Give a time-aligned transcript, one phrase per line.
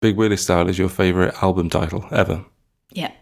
[0.00, 2.46] Big Willie Style is your favourite album title ever?
[2.90, 3.12] Yeah.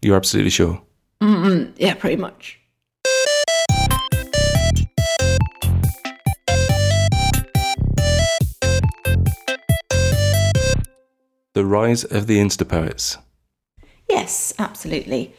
[0.00, 0.80] You're absolutely sure?
[1.20, 2.60] Mm-mm, yeah, pretty much.
[11.54, 13.18] The Rise of the Insta Poets.
[14.08, 15.34] Yes, absolutely.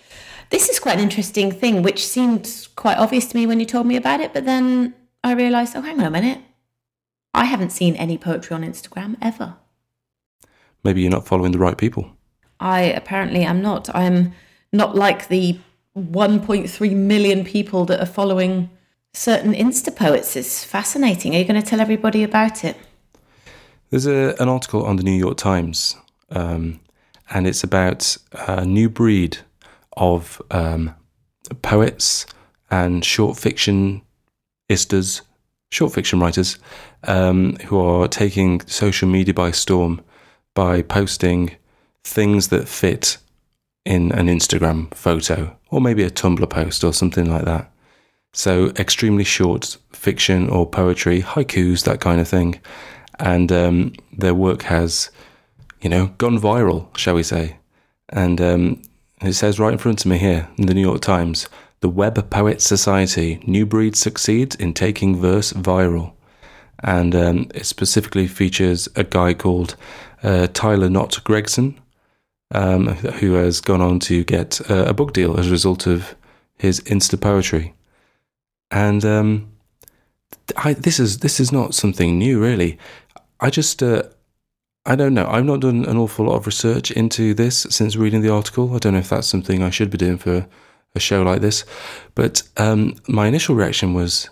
[0.49, 3.87] This is quite an interesting thing, which seemed quite obvious to me when you told
[3.87, 6.39] me about it, but then I realised, oh, hang on a minute.
[7.33, 9.55] I haven't seen any poetry on Instagram ever.
[10.83, 12.11] Maybe you're not following the right people.
[12.59, 13.93] I apparently am not.
[13.95, 14.33] I'm
[14.71, 15.59] not like the
[15.97, 18.69] 1.3 million people that are following
[19.13, 20.35] certain Insta poets.
[20.35, 21.35] It's fascinating.
[21.35, 22.77] Are you going to tell everybody about it?
[23.89, 25.97] There's a, an article on the New York Times,
[26.29, 26.79] um,
[27.29, 29.39] and it's about a new breed
[29.97, 30.95] of um,
[31.61, 32.25] poets
[32.69, 34.01] and short fiction
[34.69, 35.21] istas,
[35.71, 36.57] short fiction writers,
[37.03, 40.01] um, who are taking social media by storm
[40.53, 41.55] by posting
[42.03, 43.17] things that fit
[43.85, 47.71] in an Instagram photo or maybe a Tumblr post or something like that.
[48.33, 52.61] So, extremely short fiction or poetry, haikus, that kind of thing.
[53.19, 55.11] And um, their work has,
[55.81, 57.57] you know, gone viral, shall we say.
[58.09, 58.81] And um,
[59.21, 61.47] it says right in front of me here in the New York Times
[61.81, 66.13] the Web Poet Society, new breed succeeds in taking verse viral.
[66.83, 69.75] And um, it specifically features a guy called
[70.23, 71.79] uh, Tyler Knott Gregson,
[72.53, 76.15] um, who has gone on to get uh, a book deal as a result of
[76.57, 77.73] his Insta poetry.
[78.69, 79.51] And um,
[80.57, 82.77] I, this is this is not something new, really.
[83.39, 84.03] I just uh,
[84.85, 85.27] I don't know.
[85.27, 88.73] I've not done an awful lot of research into this since reading the article.
[88.73, 90.47] I don't know if that's something I should be doing for
[90.95, 91.65] a show like this.
[92.15, 94.29] But um, my initial reaction was,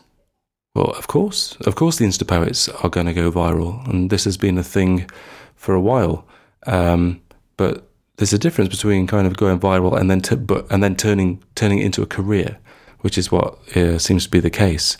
[0.75, 4.25] well, of course, of course, the Insta poets are going to go viral, and this
[4.25, 5.09] has been a thing
[5.59, 6.25] for a while.
[6.65, 7.21] Um,
[7.57, 10.95] but there's a difference between kind of going viral and then t- but and then
[10.95, 12.57] turning turning it into a career,
[13.01, 14.97] which is what uh, seems to be the case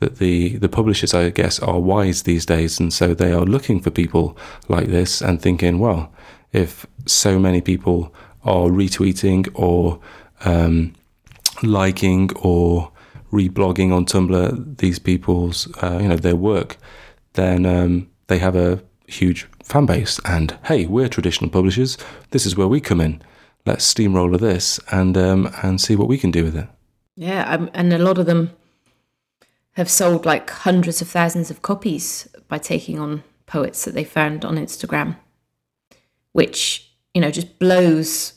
[0.00, 2.80] that the, the publishers, I guess, are wise these days.
[2.80, 4.36] And so they are looking for people
[4.68, 6.12] like this and thinking, well,
[6.52, 8.12] if so many people
[8.42, 10.00] are retweeting or
[10.44, 10.94] um,
[11.62, 12.90] liking or
[13.32, 16.78] reblogging on Tumblr these people's, uh, you know, their work,
[17.34, 20.20] then um, they have a huge fan base.
[20.24, 21.98] And hey, we're traditional publishers.
[22.30, 23.22] This is where we come in.
[23.64, 26.68] Let's steamroller this and um, and see what we can do with it.
[27.16, 28.52] Yeah, um, and a lot of them
[29.72, 34.44] have sold like hundreds of thousands of copies by taking on poets that they found
[34.44, 35.16] on Instagram,
[36.32, 38.34] which, you know, just blows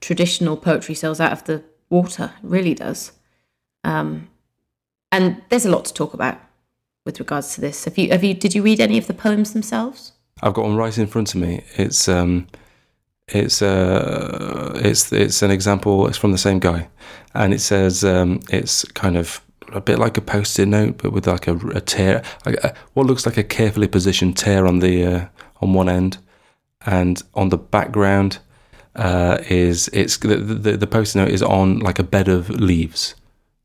[0.00, 2.32] traditional poetry sales out of the water.
[2.42, 3.12] It really does.
[3.84, 4.28] Um,
[5.12, 6.38] and there's a lot to talk about
[7.04, 7.84] with regards to this.
[7.84, 10.12] Have you, have you, did you read any of the poems themselves?
[10.42, 11.64] I've got one right in front of me.
[11.76, 12.46] It's, um,
[13.28, 16.06] it's, uh, it's, it's an example.
[16.08, 16.88] It's from the same guy,
[17.34, 19.40] and it says um, it's kind of
[19.72, 23.26] a bit like a post-it note, but with like a, a tear, a, what looks
[23.26, 25.26] like a carefully positioned tear on the uh,
[25.60, 26.18] on one end,
[26.86, 28.38] and on the background
[28.96, 33.14] uh, is it's the, the the post-it note is on like a bed of leaves,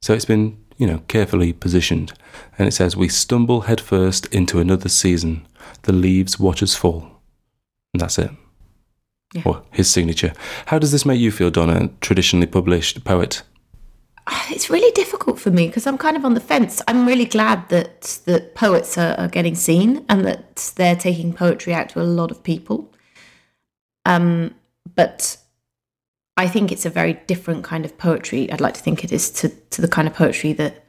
[0.02, 2.14] so it's been you know carefully positioned,
[2.58, 5.46] and it says we stumble headfirst into another season,
[5.84, 7.22] the leaves watch us fall,
[7.94, 8.32] and that's it.
[9.34, 9.42] Yeah.
[9.46, 10.34] Or his signature.
[10.68, 13.44] How does this make you feel, Donna, traditionally published poet?
[14.50, 16.82] it's really difficult for me because I'm kind of on the fence.
[16.88, 21.74] I'm really glad that that poets are, are, getting seen and that they're taking poetry
[21.74, 22.92] out to a lot of people.
[24.06, 24.56] Um,
[24.96, 25.38] but
[26.38, 28.52] I think it's a very different kind of poetry.
[28.52, 30.86] I'd like to think it is to to the kind of poetry that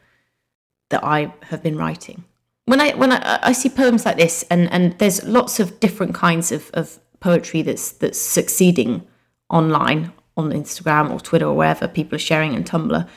[0.90, 2.24] that I have been writing.
[2.64, 6.14] When I when I, I see poems like this, and and there's lots of different
[6.14, 9.06] kinds of, of poetry that's that's succeeding
[9.48, 13.08] online on Instagram or Twitter or wherever people are sharing and Tumblr.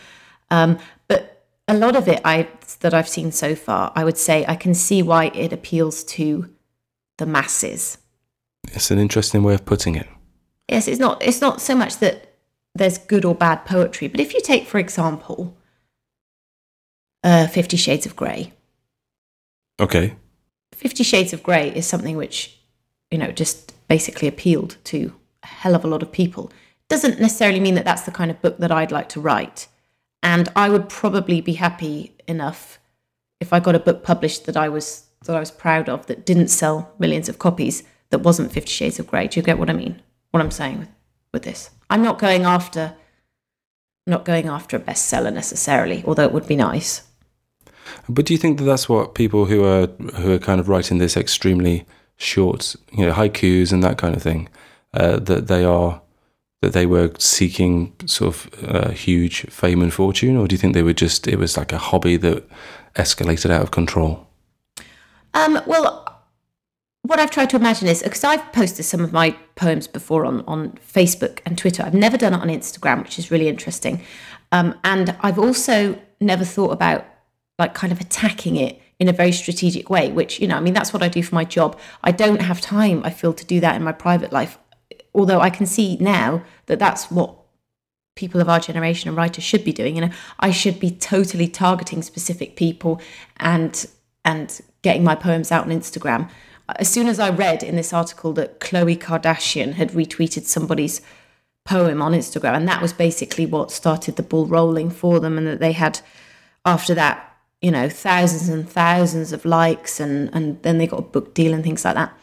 [0.51, 2.47] Um, but a lot of it I
[2.81, 6.49] that I've seen so far, I would say I can see why it appeals to
[7.17, 7.97] the masses.
[8.71, 10.07] It's an interesting way of putting it.
[10.69, 12.35] Yes, it's not it's not so much that
[12.75, 15.57] there's good or bad poetry, but if you take, for example,
[17.23, 18.53] uh, Fifty Shades of Grey.
[19.79, 20.15] Okay.
[20.73, 22.59] Fifty Shades of Grey is something which,
[23.09, 25.13] you know, just basically appealed to
[25.43, 26.51] a hell of a lot of people
[26.87, 29.67] doesn't necessarily mean that that's the kind of book that I'd like to write.
[30.21, 32.79] And I would probably be happy enough
[33.39, 36.25] if I got a book published that I was that I was proud of that
[36.25, 39.27] didn't sell millions of copies that wasn't Fifty Shades of Grey.
[39.27, 40.01] Do you get what I mean?
[40.31, 40.89] What I'm saying with,
[41.33, 41.71] with this?
[41.89, 42.95] I'm not going after
[44.07, 47.03] not going after a bestseller necessarily, although it would be nice.
[48.07, 50.97] But do you think that that's what people who are who are kind of writing
[50.97, 51.85] this extremely
[52.17, 54.49] short, you know, haikus and that kind of thing,
[54.93, 56.01] uh, that they are
[56.61, 60.73] that they were seeking sort of uh, huge fame and fortune, or do you think
[60.73, 62.47] they were just it was like a hobby that
[62.95, 64.27] escalated out of control?
[65.33, 66.08] Um, well,
[67.09, 70.41] what I've tried to imagine is because I've posted some of my poems before on,
[70.41, 71.81] on Facebook and Twitter.
[71.81, 74.03] I've never done it on Instagram, which is really interesting.
[74.51, 77.07] Um, and I've also never thought about
[77.57, 80.75] like kind of attacking it in a very strategic way, which, you know, I mean,
[80.75, 81.79] that's what I do for my job.
[82.03, 84.59] I don't have time, I feel, to do that in my private life.
[85.15, 87.35] Although I can see now that that's what
[88.15, 89.95] people of our generation and writers should be doing.
[89.95, 93.01] You know, I should be totally targeting specific people
[93.37, 93.87] and
[94.23, 96.29] and getting my poems out on Instagram.
[96.77, 101.01] As soon as I read in this article that Khloe Kardashian had retweeted somebody's
[101.65, 105.47] poem on Instagram, and that was basically what started the ball rolling for them, and
[105.47, 106.01] that they had
[106.65, 107.29] after that
[107.61, 111.53] you know thousands and thousands of likes and and then they got a book deal
[111.53, 112.13] and things like that.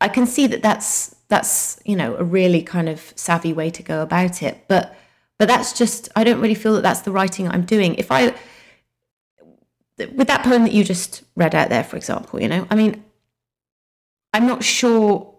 [0.00, 3.82] I can see that that's that's you know a really kind of savvy way to
[3.82, 4.94] go about it but
[5.38, 7.94] but that's just i don't really feel that that's the writing i'm doing.
[7.94, 8.34] If i
[9.98, 13.02] with that poem that you just read out there for example you know i mean
[14.32, 15.32] i'm not sure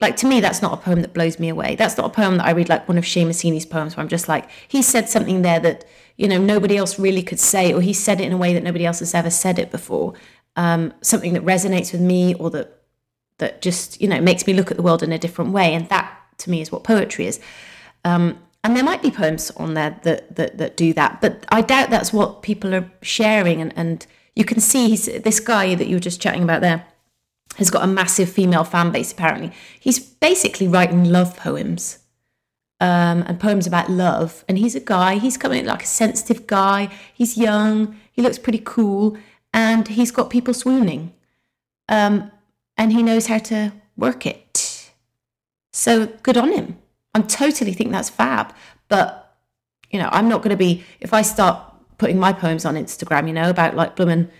[0.00, 1.76] like to me that's not a poem that blows me away.
[1.76, 4.08] That's not a poem that i read like one of Seamus Heaney's poems where i'm
[4.08, 5.84] just like he said something there that
[6.16, 8.62] you know nobody else really could say or he said it in a way that
[8.62, 10.14] nobody else has ever said it before.
[10.56, 12.82] Um, something that resonates with me or that
[13.38, 15.72] that just you know makes me look at the world in a different way.
[15.74, 17.40] And that to me is what poetry is.
[18.04, 21.62] Um, and there might be poems on there that, that that do that but i
[21.62, 23.60] doubt that's what people are sharing.
[23.60, 24.06] And, and
[24.36, 26.84] you can see this guy that you were just chatting about there
[27.56, 31.98] has got a massive female fan base apparently he's basically writing love poems
[32.80, 34.44] um, and poems about love.
[34.48, 38.62] And he's a guy, he's coming like a sensitive guy, he's young, he looks pretty
[38.64, 39.16] cool,
[39.52, 41.12] and he's got people swooning.
[41.88, 42.30] Um,
[42.76, 44.90] and he knows how to work it.
[45.72, 46.78] So good on him.
[47.14, 48.54] I totally think that's fab.
[48.88, 49.36] But,
[49.90, 51.62] you know, I'm not going to be, if I start
[51.98, 54.30] putting my poems on Instagram, you know, about like blooming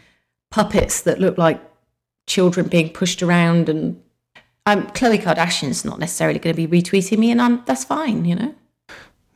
[0.51, 1.61] puppets that look like
[2.31, 4.01] children being pushed around and
[4.67, 8.37] um, Khloe Kardashian's not necessarily going to be retweeting me, and I'm, that's fine, you
[8.37, 8.55] know.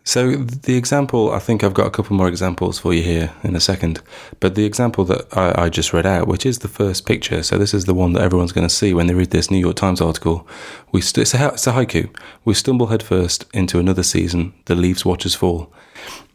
[0.06, 3.56] So the example, I think I've got a couple more examples for you here in
[3.56, 4.02] a second.
[4.38, 7.56] But the example that I, I just read out, which is the first picture, so
[7.56, 9.76] this is the one that everyone's going to see when they read this New York
[9.76, 10.46] Times article.
[10.92, 12.14] We st- it's, a, it's a haiku.
[12.44, 14.52] We stumble headfirst into another season.
[14.66, 15.72] The leaves watch us fall.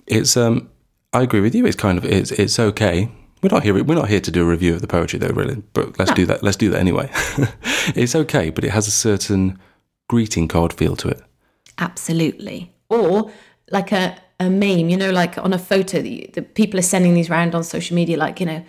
[0.07, 0.67] It's um,
[1.13, 1.67] I agree with you.
[1.67, 3.11] It's kind of it's it's okay.
[3.41, 3.83] We're not here.
[3.83, 5.63] We're not here to do a review of the poetry, though, really.
[5.74, 6.15] But let's no.
[6.15, 6.44] do that.
[6.44, 7.09] Let's do that anyway.
[7.95, 9.57] it's okay, but it has a certain
[10.09, 11.21] greeting card feel to it.
[11.77, 12.74] Absolutely.
[12.89, 13.31] Or
[13.71, 17.13] like a, a meme, you know, like on a photo that the people are sending
[17.13, 18.65] these around on social media, like you know,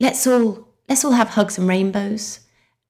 [0.00, 2.40] let's all let's all have hugs and rainbows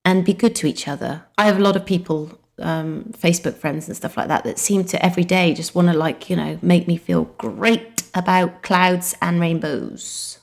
[0.04, 1.24] and be good to each other.
[1.38, 4.84] I have a lot of people, um, Facebook friends and stuff like that, that seem
[4.86, 9.14] to every day just want to like you know make me feel great about clouds
[9.22, 10.38] and rainbows.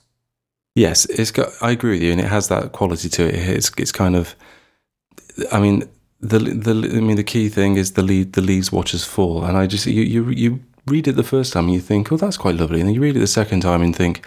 [0.80, 1.52] Yes, it's got.
[1.62, 3.36] I agree with you, and it has that quality to it.
[3.36, 4.34] It's it's kind of.
[5.52, 5.90] I mean,
[6.22, 9.58] the the I mean the key thing is the lead the leaves watches fall, and
[9.58, 12.38] I just you you you read it the first time and you think, oh, that's
[12.38, 14.26] quite lovely, and then you read it the second time and think,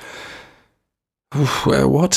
[1.65, 2.17] what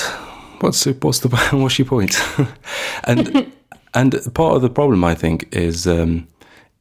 [0.60, 2.22] what's the, what's the what's your point?
[3.06, 3.54] and
[3.94, 6.28] and part of the problem I think is um,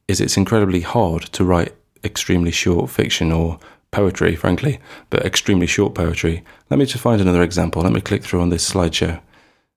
[0.08, 3.60] is it's incredibly hard to write extremely short fiction or
[3.94, 6.42] poetry, frankly, but extremely short poetry.
[6.68, 7.82] Let me just find another example.
[7.82, 9.20] Let me click through on this slideshow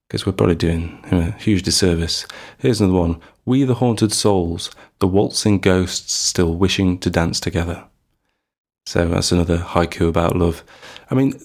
[0.08, 2.26] because we're probably doing him a huge disservice.
[2.58, 7.86] Here's another one We, the haunted souls, the waltzing ghosts still wishing to dance together.
[8.88, 10.64] So that's another haiku about love.
[11.12, 11.40] I mean,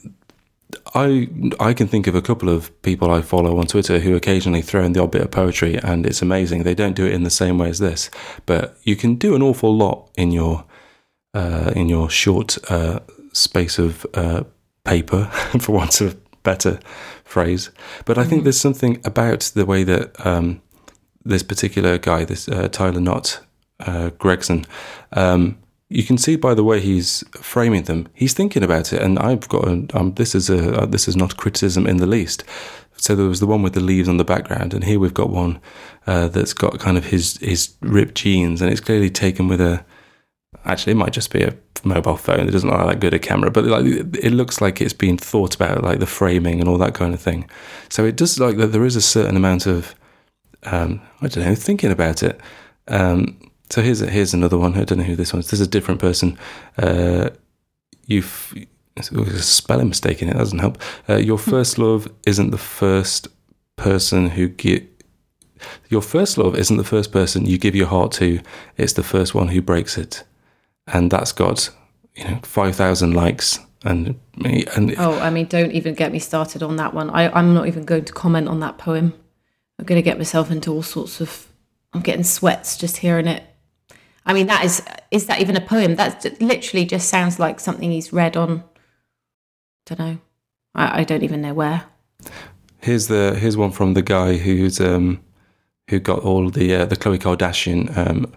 [0.95, 1.29] I
[1.61, 4.83] I can think of a couple of people I follow on Twitter who occasionally throw
[4.83, 6.63] in the odd bit of poetry, and it's amazing.
[6.63, 8.11] They don't do it in the same way as this,
[8.47, 10.65] but you can do an awful lot in your
[11.35, 13.01] uh, in your short uh,
[13.33, 14.45] space of uh,
[14.85, 15.25] paper,
[15.61, 16.79] for want of a better
[17.25, 17.71] phrase.
[18.05, 18.31] But I mm-hmm.
[18.31, 20.61] think there's something about the way that um,
[21.25, 23.41] this particular guy, this uh, Tyler Knott
[23.81, 24.67] uh, Gregson,
[25.13, 25.59] um,
[25.89, 29.03] you can see by the way he's framing them, he's thinking about it.
[29.03, 32.07] And I've got a, um, this is a uh, this is not criticism in the
[32.07, 32.45] least.
[32.97, 35.29] So there was the one with the leaves on the background, and here we've got
[35.29, 35.61] one
[36.07, 39.85] that's got kind of his his ripped jeans, and it's clearly taken with a
[40.65, 42.49] actually it might just be a mobile phone.
[42.49, 45.17] It doesn't look like that good a camera, but like it looks like it's been
[45.17, 47.49] thought about, like the framing and all that kind of thing.
[47.89, 48.69] So it does like that.
[48.69, 49.95] There is a certain amount of
[50.65, 52.41] um, I don't know thinking about it.
[52.89, 54.75] Um, so here's a, here's another one.
[54.75, 55.47] I don't know who this one is.
[55.47, 56.39] This is a different person.
[56.77, 57.31] Uh,
[58.07, 58.55] you've
[58.97, 59.03] a
[59.39, 60.33] spelling mistake in it.
[60.33, 60.79] That doesn't help.
[61.09, 61.51] Uh, your hmm.
[61.51, 63.29] first love isn't the first
[63.77, 64.89] person who get
[65.89, 68.41] your first love isn't the first person you give your heart to;
[68.77, 70.25] it's the first one who breaks it,
[70.87, 71.71] and that's got
[72.15, 73.59] you know five thousand likes.
[73.85, 77.11] And and oh, I mean, don't even get me started on that one.
[77.11, 79.13] I, I'm not even going to comment on that poem.
[79.79, 81.49] I'm going to get myself into all sorts of.
[81.93, 83.43] I'm getting sweats just hearing it.
[84.25, 85.97] I mean, that is is that even a poem?
[85.97, 88.61] That literally just sounds like something he's read on.
[88.61, 90.19] I Don't know.
[90.75, 91.85] I, I don't even know where.
[92.81, 95.21] Here's the here's one from the guy who's um
[95.89, 98.33] who got all the uh, the Khloe Kardashian um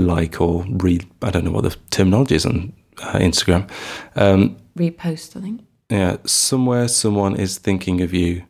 [0.00, 3.70] like or read I don't know what the terminology is on uh, Instagram.
[4.16, 5.62] Um, Repost, I think.
[5.90, 8.44] Yeah, somewhere someone is thinking of you,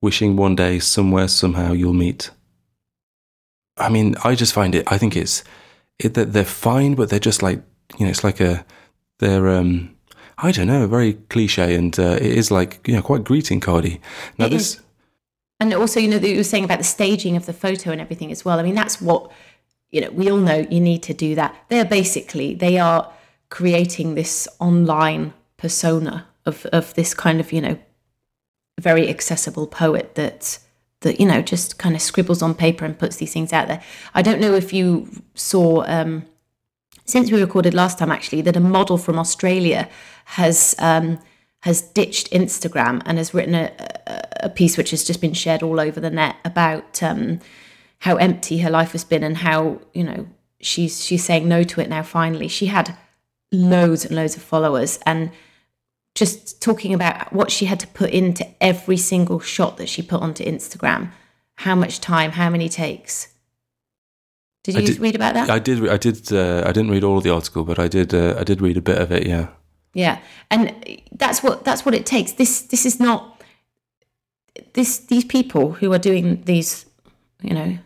[0.00, 2.30] wishing one day somewhere somehow you'll meet.
[3.76, 4.84] I mean, I just find it.
[4.90, 5.44] I think it's
[5.98, 7.62] it, that they're fine, but they're just like
[7.98, 8.64] you know, it's like a
[9.18, 9.94] they're um
[10.38, 14.00] I don't know, very cliche, and uh, it is like you know quite greeting cardy.
[14.38, 14.74] Now It this.
[14.76, 14.80] is.
[15.60, 18.00] And also, you know, that you were saying about the staging of the photo and
[18.00, 18.58] everything as well.
[18.58, 19.30] I mean, that's what,
[19.92, 21.54] you know, we all know you need to do that.
[21.68, 23.12] They're basically, they are
[23.50, 27.78] creating this online persona of, of this kind of, you know,
[28.80, 30.58] very accessible poet that,
[31.02, 33.82] that, you know, just kind of scribbles on paper and puts these things out there.
[34.14, 36.24] I don't know if you saw, um,
[37.04, 39.90] since we recorded last time actually, that a model from Australia
[40.24, 41.18] has, um,
[41.60, 43.70] has ditched Instagram and has written a,
[44.40, 47.38] a, piece which has just been shared all over the net about um,
[48.02, 50.26] how empty her life has been and how you know
[50.60, 52.02] she's she's saying no to it now.
[52.02, 52.96] Finally, she had
[53.52, 55.30] loads and loads of followers and
[56.14, 60.20] just talking about what she had to put into every single shot that she put
[60.20, 61.12] onto Instagram,
[61.56, 63.28] how much time, how many takes.
[64.64, 65.48] Did you did- read about that?
[65.48, 65.88] I did.
[65.88, 66.32] I did.
[66.32, 68.12] Uh, I didn't read all of the article, but I did.
[68.12, 69.26] Uh, I did read a bit of it.
[69.26, 69.48] Yeah.
[69.94, 70.18] Yeah,
[70.50, 70.74] and
[71.12, 72.32] that's what that's what it takes.
[72.32, 73.42] This this is not
[74.72, 76.86] this these people who are doing these,
[77.42, 77.78] you know,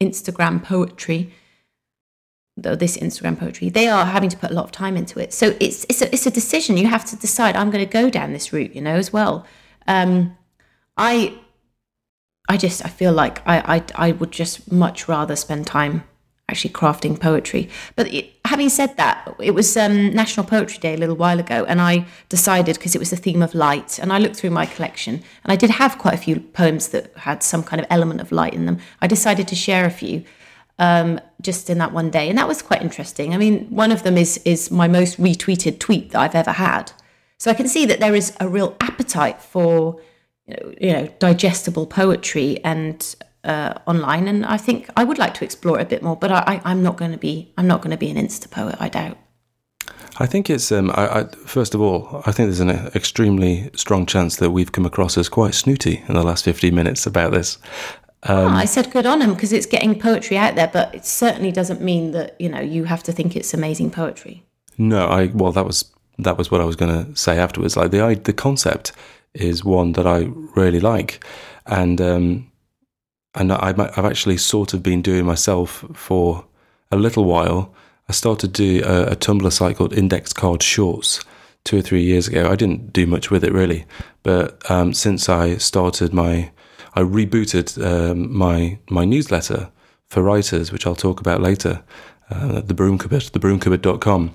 [0.00, 1.32] Instagram poetry.
[2.56, 5.32] though This Instagram poetry, they are having to put a lot of time into it.
[5.32, 6.76] So it's it's a, it's a decision.
[6.76, 7.56] You have to decide.
[7.56, 9.46] I'm going to go down this route, you know, as well.
[9.86, 10.36] Um,
[10.96, 11.34] I
[12.48, 16.04] I just I feel like I I I would just much rather spend time
[16.48, 17.70] actually crafting poetry.
[17.96, 18.12] But
[18.44, 22.06] having said that, it was um, National Poetry Day a little while ago, and I
[22.28, 25.52] decided because it was the theme of light, and I looked through my collection, and
[25.52, 28.54] I did have quite a few poems that had some kind of element of light
[28.54, 28.78] in them.
[29.00, 30.24] I decided to share a few
[30.78, 33.32] um, just in that one day, and that was quite interesting.
[33.32, 36.92] I mean, one of them is is my most retweeted tweet that I've ever had.
[37.38, 40.00] So I can see that there is a real appetite for
[40.46, 45.34] you know, you know digestible poetry and uh, online, and I think I would like
[45.34, 46.16] to explore it a bit more.
[46.16, 48.50] But I, I, I'm not going to be I'm not going to be an insta
[48.50, 48.76] poet.
[48.80, 49.16] I doubt.
[50.18, 50.70] I think it's.
[50.70, 54.70] Um, I, I, first of all, I think there's an extremely strong chance that we've
[54.72, 57.58] come across as quite snooty in the last 15 minutes about this.
[58.26, 61.52] Oh, I said good on him because it's getting poetry out there, but it certainly
[61.52, 64.42] doesn't mean that you know you have to think it's amazing poetry.
[64.78, 65.26] No, I.
[65.26, 67.76] Well, that was that was what I was going to say afterwards.
[67.76, 68.92] Like the i- the concept
[69.34, 71.22] is one that I really like,
[71.66, 72.50] and um,
[73.34, 76.44] and I've I've actually sort of been doing myself for
[76.90, 77.74] a little while.
[78.08, 81.24] I started to do a, a Tumblr site called Index Card Shorts
[81.64, 82.50] two or three years ago.
[82.50, 83.86] I didn't do much with it really,
[84.22, 86.50] but um, since I started my,
[86.94, 89.70] I rebooted um, my my newsletter
[90.08, 91.82] for writers, which I'll talk about later,
[92.30, 94.34] uh, the Broom Cupboard, thebroomcupboard.com.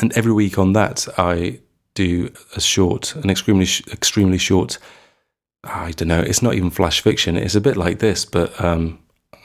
[0.00, 1.60] And every week on that, I
[1.94, 4.78] do a short, an extremely extremely short.
[5.64, 6.20] I don't know.
[6.20, 7.36] It's not even flash fiction.
[7.36, 8.98] It's a bit like this, but um,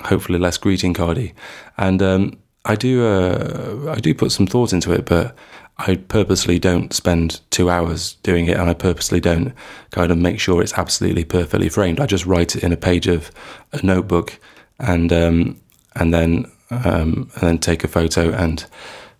[0.06, 1.34] hopefully less greeting cardy.
[1.78, 5.36] And um, I do uh, I do put some thought into it, but
[5.78, 9.54] I purposely don't spend two hours doing it, and I purposely don't
[9.92, 12.00] kind of make sure it's absolutely perfectly framed.
[12.00, 13.32] I just write it in a page of
[13.72, 14.40] a notebook,
[14.80, 15.62] and um,
[15.96, 18.66] and then um, and then take a photo and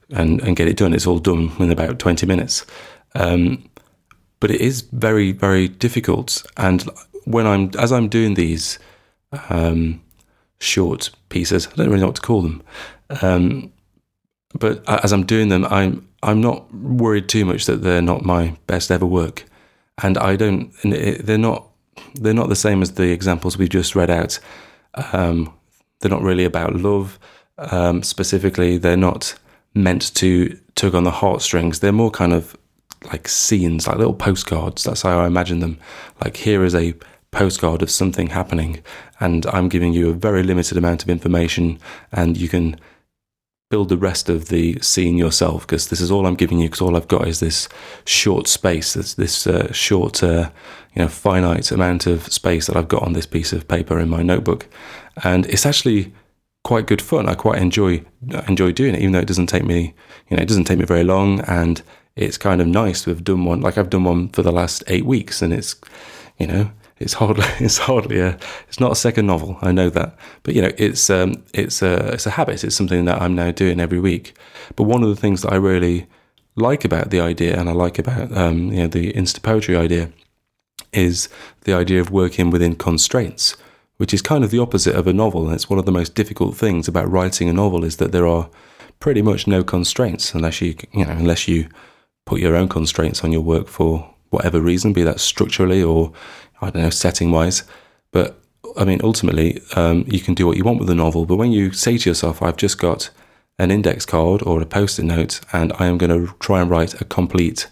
[0.10, 0.96] and and get it done.
[0.96, 2.66] It's all done in about twenty minutes.
[3.14, 3.70] Um,
[4.40, 6.84] but it is very very difficult, and
[7.26, 8.80] when I'm as I'm doing these
[9.50, 10.02] um,
[10.60, 12.64] short pieces, I don't really know what to call them.
[13.22, 13.72] Um,
[14.58, 18.56] but as I'm doing them, I'm I'm not worried too much that they're not my
[18.66, 19.46] best ever work,
[20.02, 20.72] and I don't.
[20.84, 21.68] They're not.
[22.16, 24.40] They're not the same as the examples we just read out.
[25.14, 25.54] Um,
[26.00, 27.20] they're not really about love
[27.58, 28.78] um, specifically.
[28.78, 29.36] They're not
[29.74, 31.80] meant to tug on the heartstrings.
[31.80, 32.56] They're more kind of
[33.08, 34.84] like scenes, like little postcards.
[34.84, 35.80] That's how I imagine them.
[36.24, 36.94] Like here is a
[37.32, 38.82] postcard of something happening,
[39.20, 41.80] and I'm giving you a very limited amount of information,
[42.12, 42.80] and you can
[43.70, 46.80] build the rest of the scene yourself because this is all I'm giving you because
[46.80, 47.68] all I've got is this
[48.06, 50.50] short space this this uh, short uh,
[50.96, 54.08] you know finite amount of space that I've got on this piece of paper in
[54.08, 54.68] my notebook
[55.22, 56.14] and it's actually
[56.68, 57.30] quite good fun.
[57.30, 58.04] I quite enjoy
[58.48, 59.94] enjoy doing it, even though it doesn't take me,
[60.28, 61.82] you know, it doesn't take me very long, and
[62.18, 63.62] it's kind of nice to have done one.
[63.62, 65.76] Like I've done one for the last eight weeks, and it's,
[66.38, 69.58] you know, it's hardly it's hardly a it's not a second novel.
[69.62, 72.64] I know that, but you know, it's um, it's a it's a habit.
[72.64, 74.36] It's something that I'm now doing every week.
[74.76, 76.08] But one of the things that I really
[76.56, 80.12] like about the idea, and I like about um, you know the Insta poetry idea,
[80.92, 81.30] is
[81.62, 83.56] the idea of working within constraints,
[83.98, 85.46] which is kind of the opposite of a novel.
[85.46, 88.28] And it's one of the most difficult things about writing a novel is that there
[88.28, 88.50] are
[89.00, 91.70] pretty much no constraints unless you you know unless you
[92.28, 96.12] put your own constraints on your work for whatever reason, be that structurally or
[96.62, 97.64] I don't know setting wise.
[98.12, 98.40] But
[98.78, 101.26] I mean, ultimately, um, you can do what you want with a novel.
[101.26, 103.10] But when you say to yourself, "I've just got
[103.58, 107.02] an index card or a post-it note, and I am going to try and write
[107.02, 107.68] a complete,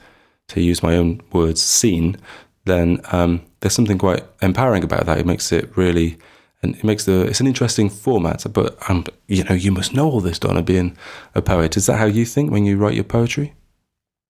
[0.48, 2.18] to use my own words, scene,"
[2.66, 5.20] then um, there's something quite empowering about that.
[5.20, 6.18] It makes it really,
[6.62, 8.46] and it makes the it's an interesting format.
[8.52, 10.98] But um, you know, you must know all this, Donna, being
[11.36, 11.78] a poet.
[11.78, 13.54] Is that how you think when you write your poetry?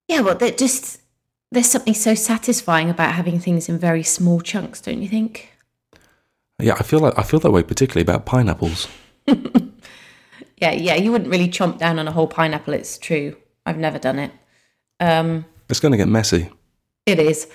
[0.08, 1.02] Yeah, well, that just
[1.52, 5.52] there's something so satisfying about having things in very small chunks, don't you think?
[6.60, 8.88] Yeah, I feel like I feel that way, particularly about pineapples.
[9.28, 12.74] yeah, yeah, you wouldn't really chomp down on a whole pineapple.
[12.74, 13.36] It's true.
[13.66, 14.32] I've never done it.
[15.00, 16.50] Um, it's going to get messy.
[17.06, 17.48] It is.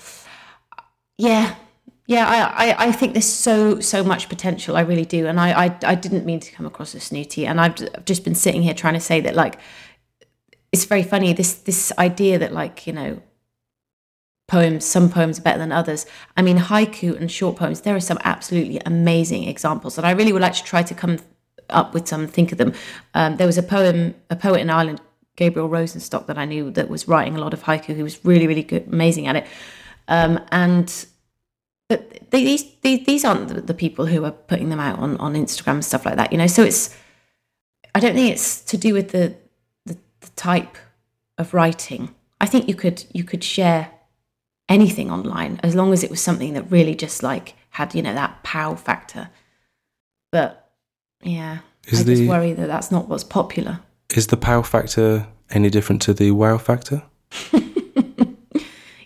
[1.17, 1.55] Yeah,
[2.07, 2.27] yeah.
[2.27, 4.77] I, I, I think there's so so much potential.
[4.77, 7.61] I really do, and I, I I didn't mean to come across as snooty, and
[7.61, 9.59] I've just been sitting here trying to say that like
[10.73, 13.23] it's very funny this this idea that like you know
[14.49, 16.07] poems some poems are better than others.
[16.37, 20.33] I mean haiku and short poems there are some absolutely amazing examples and i really
[20.33, 21.19] would like to try to come
[21.69, 22.75] up with some think of them.
[23.15, 25.01] Um, there was a poem a poet in ireland
[25.37, 28.47] gabriel rosenstock that i knew that was writing a lot of haiku he was really
[28.47, 29.47] really good amazing at it.
[30.09, 31.07] Um, and
[31.89, 35.35] but these, these these aren't the, the people who are putting them out on on
[35.35, 36.47] instagram and stuff like that you know?
[36.49, 36.97] So it's
[37.95, 39.37] i don't think it's to do with the
[40.21, 40.77] the, type
[41.39, 42.15] of writing.
[42.41, 43.91] I think you could you could share
[44.69, 48.15] anything online as long as it was something that really just like had you know
[48.15, 49.31] that pow factor.
[50.33, 50.71] But
[51.23, 53.81] yeah is i the, just worry that that's not what's popular.
[54.15, 57.03] Is the pow factor any different to the wow factor?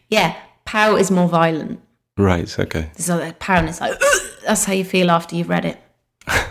[0.09, 1.81] Yeah pow is more violent.
[2.17, 2.91] Right okay.
[2.97, 3.99] So the pow is like
[4.47, 5.79] that's how you feel after you've read it.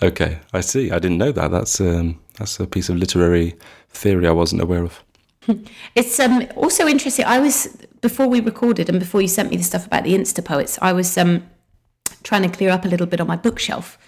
[0.00, 0.90] Okay i see.
[0.90, 1.50] I didn't know that.
[1.50, 3.54] That's um that's a piece of literary
[3.90, 5.02] theory i wasn't aware of
[5.94, 7.24] It's um, also interesting.
[7.24, 10.44] I was before we recorded and before you sent me the stuff about the Insta
[10.44, 10.78] poets.
[10.80, 11.48] I was um,
[12.22, 13.98] trying to clear up a little bit on my bookshelf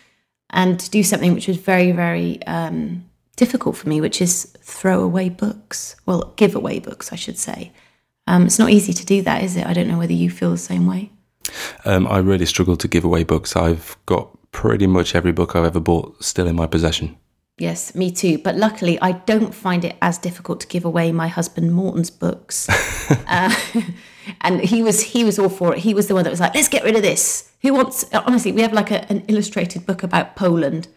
[0.51, 3.05] and to do something which was very, very um,
[3.37, 5.97] difficult for me, which is throw away books.
[6.07, 7.73] Well, give away books, I should say.
[8.27, 9.67] Um, it's not easy to do that, is it?
[9.67, 11.11] I don't know whether you feel the same way.
[11.85, 13.55] Um, I really struggle to give away books.
[13.55, 17.17] I've got pretty much every book I've ever bought still in my possession.
[17.57, 18.39] Yes, me too.
[18.39, 22.69] But luckily, I don't find it as difficult to give away my husband Morton's books.
[23.29, 23.55] uh,
[24.41, 25.81] and he was he was all for it.
[25.81, 28.05] He was the one that was like, "Let's get rid of this." Who wants?
[28.13, 30.89] Honestly, we have like a, an illustrated book about Poland,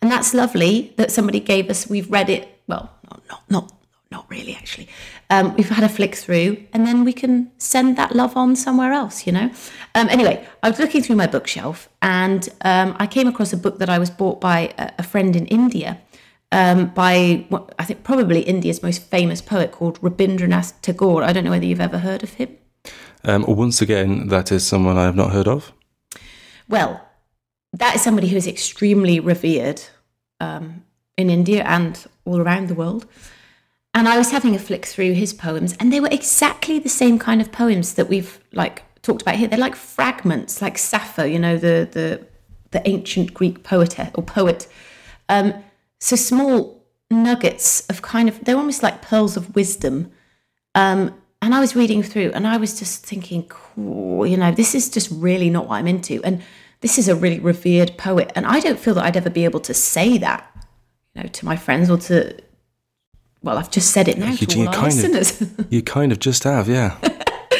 [0.00, 1.88] and that's lovely that somebody gave us.
[1.88, 2.60] We've read it.
[2.68, 3.72] Well, not not not,
[4.14, 4.88] not really actually.
[5.34, 8.92] Um, we've had a flick through, and then we can send that love on somewhere
[8.92, 9.26] else.
[9.26, 9.50] You know.
[9.94, 13.78] Um, anyway, I was looking through my bookshelf, and um, I came across a book
[13.78, 15.90] that I was bought by a, a friend in India
[16.54, 21.24] um, by what I think probably India's most famous poet called Rabindranath Tagore.
[21.24, 22.56] I don't know whether you've ever heard of him.
[23.24, 25.72] Um, once again, that is someone I have not heard of.
[26.68, 27.00] Well,
[27.72, 29.82] that is somebody who is extremely revered
[30.40, 30.84] um,
[31.16, 33.06] in India and all around the world.
[33.94, 37.18] And I was having a flick through his poems, and they were exactly the same
[37.18, 39.48] kind of poems that we've like talked about here.
[39.48, 42.26] They're like fragments, like Sappho, you know, the the
[42.72, 44.66] the ancient Greek poet or poet.
[45.28, 45.54] Um,
[46.00, 50.10] so small nuggets of kind of, they're almost like pearls of wisdom.
[50.74, 54.74] Um, and I was reading through and I was just thinking, cool, you know, this
[54.74, 56.22] is just really not what I'm into.
[56.24, 56.42] And
[56.80, 58.32] this is a really revered poet.
[58.34, 60.50] And I don't feel that I'd ever be able to say that,
[61.14, 62.36] you know, to my friends or to,
[63.44, 65.40] well, I've just said it now you, to all our listeners.
[65.40, 66.98] Of, you kind of just have, yeah.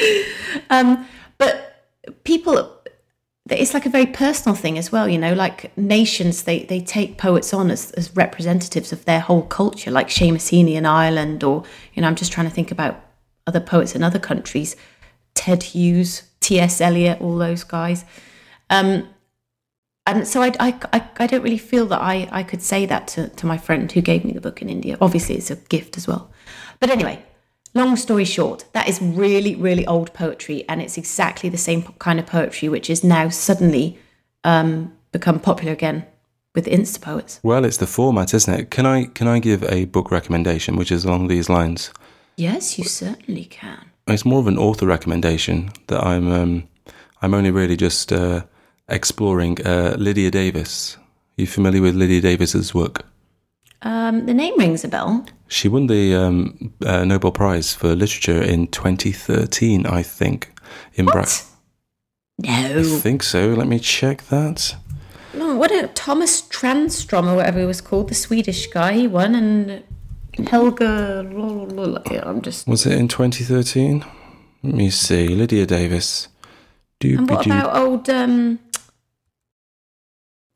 [0.70, 1.06] um,
[1.38, 1.84] but
[2.24, 2.70] people
[3.50, 7.18] it's like a very personal thing as well you know like nations they they take
[7.18, 11.62] poets on as, as representatives of their whole culture like Seamus Heaney in Ireland or
[11.92, 13.04] you know I'm just trying to think about
[13.46, 14.76] other poets in other countries
[15.34, 16.80] Ted Hughes T.S.
[16.80, 18.06] Eliot all those guys
[18.70, 19.06] um,
[20.06, 23.08] and so I, I, I, I, don't really feel that I, I could say that
[23.08, 25.96] to, to my friend who gave me the book in India obviously it's a gift
[25.96, 26.30] as well
[26.80, 27.24] but anyway
[27.74, 32.18] long story short, that is really, really old poetry, and it's exactly the same kind
[32.18, 33.98] of poetry which is now suddenly
[34.44, 36.06] um, become popular again
[36.54, 37.40] with Insta poets.
[37.42, 38.70] Well, it's the format, isn't it?
[38.70, 41.90] Can I can I give a book recommendation which is along these lines?
[42.36, 43.90] Yes, you certainly can.
[44.06, 46.68] It's more of an author recommendation that I'm um,
[47.22, 48.44] I'm only really just uh,
[48.88, 49.64] exploring.
[49.66, 50.96] Uh, Lydia Davis.
[51.38, 53.04] Are you familiar with Lydia Davis's work?
[53.82, 55.26] Um, the name rings a bell.
[55.48, 60.52] She won the um, uh, Nobel Prize for Literature in 2013, I think.
[60.94, 61.44] In Bra- What?
[62.48, 63.48] I think so.
[63.48, 64.74] Let me check that.
[65.34, 69.34] No, what a Thomas Transtrom or whatever he was called, the Swedish guy, he won,
[69.34, 69.82] and
[70.48, 71.26] Helga.
[72.10, 72.66] Yeah, I'm just.
[72.66, 74.04] Was it in 2013?
[74.62, 75.28] Let me see.
[75.28, 76.28] Lydia Davis.
[77.02, 78.08] And what about old?
[78.08, 78.58] um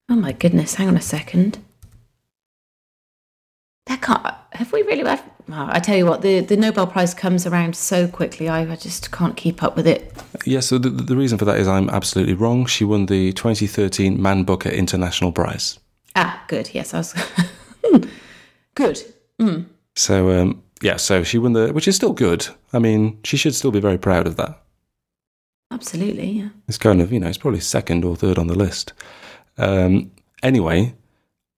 [0.09, 0.75] Oh my goodness!
[0.75, 1.59] Hang on a second.
[3.87, 4.27] That can't.
[4.53, 5.03] Have we really?
[5.03, 8.49] I've, oh, I tell you what, the the Nobel Prize comes around so quickly.
[8.49, 10.13] I, I just can't keep up with it.
[10.45, 12.67] Yeah, so the, the reason for that is I'm absolutely wrong.
[12.67, 15.79] She won the 2013 Man Booker International Prize.
[16.17, 16.71] Ah, good.
[16.75, 17.15] Yes, I was.
[18.75, 19.03] good.
[19.95, 22.47] So, um, yeah, so she won the, which is still good.
[22.73, 24.63] I mean, she should still be very proud of that.
[25.71, 26.31] Absolutely.
[26.31, 26.49] Yeah.
[26.67, 28.93] It's kind of, you know, it's probably second or third on the list.
[29.59, 30.11] Um,
[30.43, 30.95] anyway,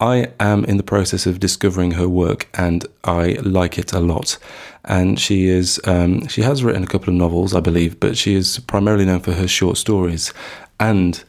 [0.01, 4.39] I am in the process of discovering her work and I like it a lot.
[4.85, 8.35] And she is, um, she has written a couple of novels, I believe, but she
[8.35, 10.33] is primarily known for her short stories
[10.79, 11.23] and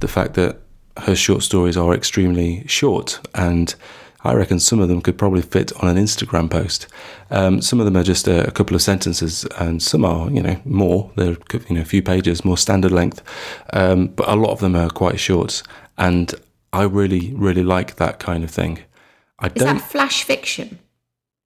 [0.00, 0.58] the fact that
[0.98, 3.74] her short stories are extremely short and
[4.22, 6.86] I reckon some of them could probably fit on an Instagram post.
[7.30, 10.42] Um, some of them are just a, a couple of sentences, and some are, you
[10.42, 11.10] know, more.
[11.16, 11.36] They're
[11.68, 13.22] you know a few pages, more standard length.
[13.72, 15.62] Um, but a lot of them are quite short,
[16.00, 16.34] and
[16.72, 18.80] I really, really like that kind of thing.
[19.38, 19.76] I Is don't.
[19.78, 20.78] that flash fiction?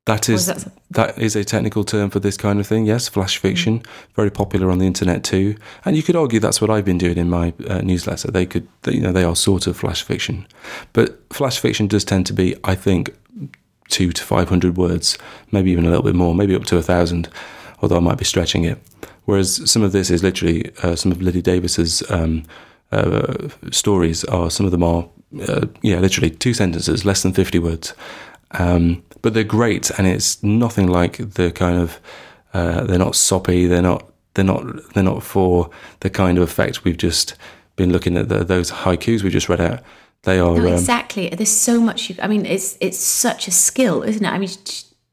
[0.07, 2.85] that is is that- that is a technical term for this kind of thing.
[2.87, 3.83] Yes, flash fiction,
[4.15, 5.57] very popular on the internet too.
[5.85, 8.31] And you could argue that's what I've been doing in my uh, newsletter.
[8.31, 10.47] They could, you know, they are sort of flash fiction,
[10.93, 13.15] but flash fiction does tend to be, I think,
[13.89, 15.19] two to five hundred words,
[15.51, 17.29] maybe even a little bit more, maybe up to a thousand.
[17.81, 18.79] Although I might be stretching it.
[19.25, 22.45] Whereas some of this is literally uh, some of Lydia Davis's um,
[22.95, 25.09] uh, stories are some of them are
[25.49, 27.95] uh, yeah literally two sentences, less than fifty words.
[28.53, 32.01] Um, but they're great, and it's nothing like the kind of
[32.53, 33.67] uh, they're not soppy.
[33.67, 37.35] They're not they're not they're not for the kind of effect we've just
[37.77, 38.29] been looking at.
[38.29, 39.81] The, those haikus we just read out.
[40.23, 41.29] They are No, um, exactly.
[41.29, 42.11] There's so much.
[42.11, 44.29] You, I mean, it's it's such a skill, isn't it?
[44.29, 44.49] I mean,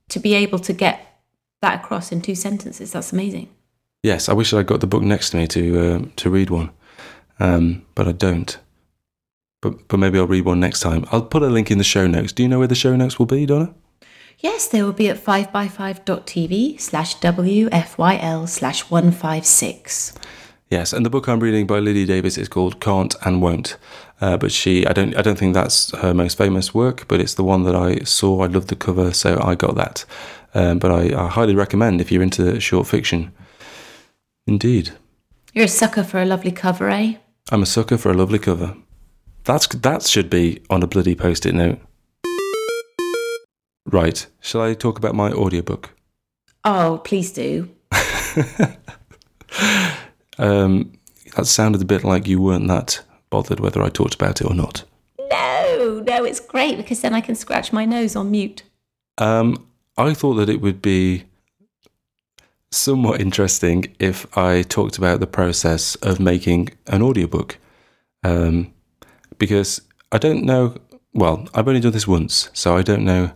[0.10, 1.22] to be able to get
[1.62, 3.50] that across in two sentences, that's amazing.
[4.04, 4.30] yes.
[4.30, 6.70] I wish I got the book next to me to uh, to read one,
[7.42, 8.58] um, but I don't.
[9.62, 11.06] But but maybe I'll read one next time.
[11.12, 12.32] I'll put a link in the show notes.
[12.32, 13.74] Do you know where the show notes will be, Donna?
[14.40, 20.14] Yes, they will be at 5by5.tv slash WFYL slash 156.
[20.68, 23.78] Yes, and the book I'm reading by Lydia Davis is called Can't and Won't.
[24.20, 27.36] Uh, but she, I don't, I don't think that's her most famous work, but it's
[27.36, 28.42] the one that I saw.
[28.42, 30.06] I loved the cover, so I got that.
[30.56, 33.32] Um, but I, I highly recommend if you're into short fiction.
[34.48, 34.92] Indeed,
[35.54, 37.16] You're a sucker for a lovely cover, eh?
[37.50, 38.76] I'm a sucker for a lovely cover.
[39.44, 41.80] That's that should be on a bloody post-it note.
[43.86, 45.90] Right, shall I talk about my audiobook?
[46.64, 47.70] Oh, please do.
[50.38, 50.94] Um,
[51.36, 54.56] that sounded a bit like you weren't that bothered whether I talked about it or
[54.56, 54.84] not.
[55.30, 58.64] No, no, it's great because then I can scratch my nose on mute.
[59.20, 61.26] Um, I thought that it would be
[62.72, 67.58] somewhat interesting if I talked about the process of making an audiobook.
[68.24, 68.74] Um,
[69.38, 69.82] because
[70.12, 70.76] I don't know,
[71.14, 73.32] well, I've only done this once, so I don't know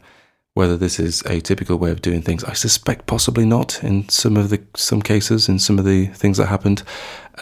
[0.54, 2.44] whether this is a typical way of doing things.
[2.44, 6.38] I suspect possibly not in some of the some cases, in some of the things
[6.38, 6.84] that happened.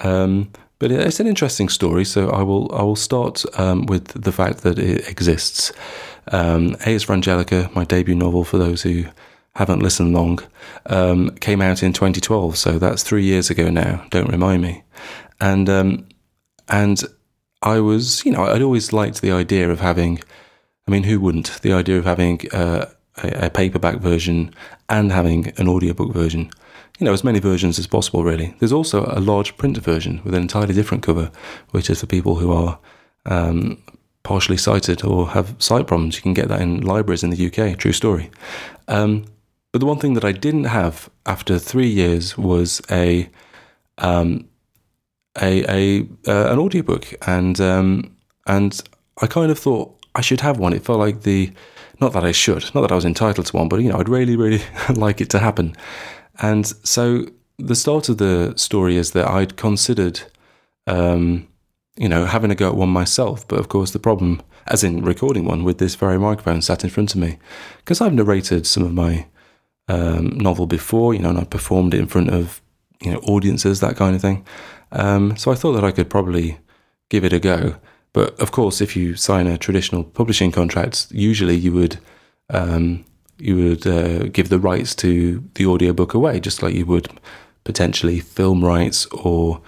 [0.03, 4.32] Um, but it's an interesting story, so I will I will start um, with the
[4.32, 5.71] fact that it exists.
[6.32, 8.43] Um, A is for Angelica, my debut novel.
[8.43, 9.06] For those who
[9.56, 10.39] haven't listened long,
[10.88, 14.04] um, came out in 2012, so that's three years ago now.
[14.10, 14.84] Don't remind me.
[15.39, 16.08] And um,
[16.70, 17.04] and
[17.62, 20.20] I was, you know, I'd always liked the idea of having.
[20.88, 21.62] I mean, who wouldn't?
[21.62, 22.88] The idea of having uh,
[23.24, 24.54] a, a paperback version
[24.89, 26.50] and having an audiobook version.
[27.00, 28.54] You know, as many versions as possible, really.
[28.60, 31.32] There's also a large print version with an entirely different cover,
[31.72, 32.80] which is for people who are
[33.26, 33.82] um,
[34.24, 36.16] partially sighted or have sight problems.
[36.16, 37.78] You can get that in libraries in the UK.
[37.78, 38.30] True story.
[38.88, 39.26] Um,
[39.74, 43.28] but the one thing that I didn't have after three years was a
[43.98, 44.48] um,
[45.42, 48.80] a, a uh, an audiobook, and um, and
[49.22, 50.74] I kind of thought I should have one.
[50.74, 51.52] It felt like the
[52.00, 54.10] not that I should, not that I was entitled to one, but you know, I'd
[54.10, 54.62] really, really
[54.96, 55.76] like it to happen.
[56.40, 57.26] And so
[57.58, 60.22] the start of the story is that I'd considered
[60.86, 61.48] um,
[61.96, 63.48] you know, having a go at one myself.
[63.48, 66.90] But of course, the problem, as in recording one with this very microphone sat in
[66.90, 67.38] front of me,
[67.78, 69.28] because I've narrated some of my
[69.88, 72.62] um, novel before, you know, and I performed it in front of
[73.02, 74.46] you know audiences, that kind of thing.
[74.91, 76.60] Um, so I thought that I could probably
[77.10, 77.76] give it a go.
[78.13, 81.98] But of course, if you sign a traditional publishing contract, usually you would
[82.50, 83.06] um,
[83.39, 87.10] you would uh, give the rights to the audiobook away, just like you would
[87.63, 89.62] potentially film rights or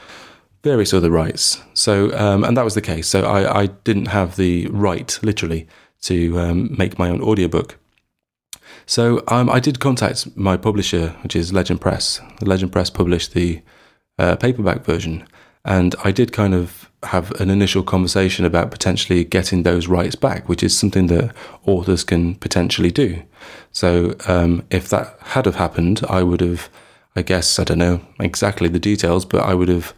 [0.63, 1.61] various other rights.
[1.73, 3.07] So, um, and that was the case.
[3.07, 5.67] So I, I, didn't have the right, literally,
[6.01, 7.77] to um, make my own audiobook.
[8.85, 12.21] So um, I did contact my publisher, which is Legend Press.
[12.41, 13.61] Legend Press published the
[14.19, 15.27] uh, paperback version,
[15.63, 20.47] and I did kind of have an initial conversation about potentially getting those rights back,
[20.47, 23.21] which is something that authors can potentially do.
[23.71, 26.69] So um, if that had have happened, I would have,
[27.15, 29.93] I guess, I don't know exactly the details, but I would have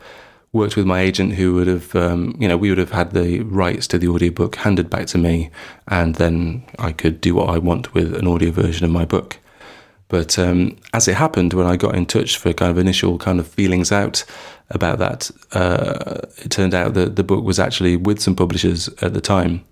[0.53, 3.41] worked with my agent who would have, um, you know, we would have had the
[3.41, 5.49] rights to the audiobook handed back to me,
[5.87, 9.39] and then I could do what I want with an audio version of my book.
[10.09, 13.39] But um, as it happened, when I got in touch for kind of initial kind
[13.39, 14.23] of feelings out
[14.69, 19.13] about that, uh, it turned out that the book was actually with some publishers at
[19.13, 19.65] the time,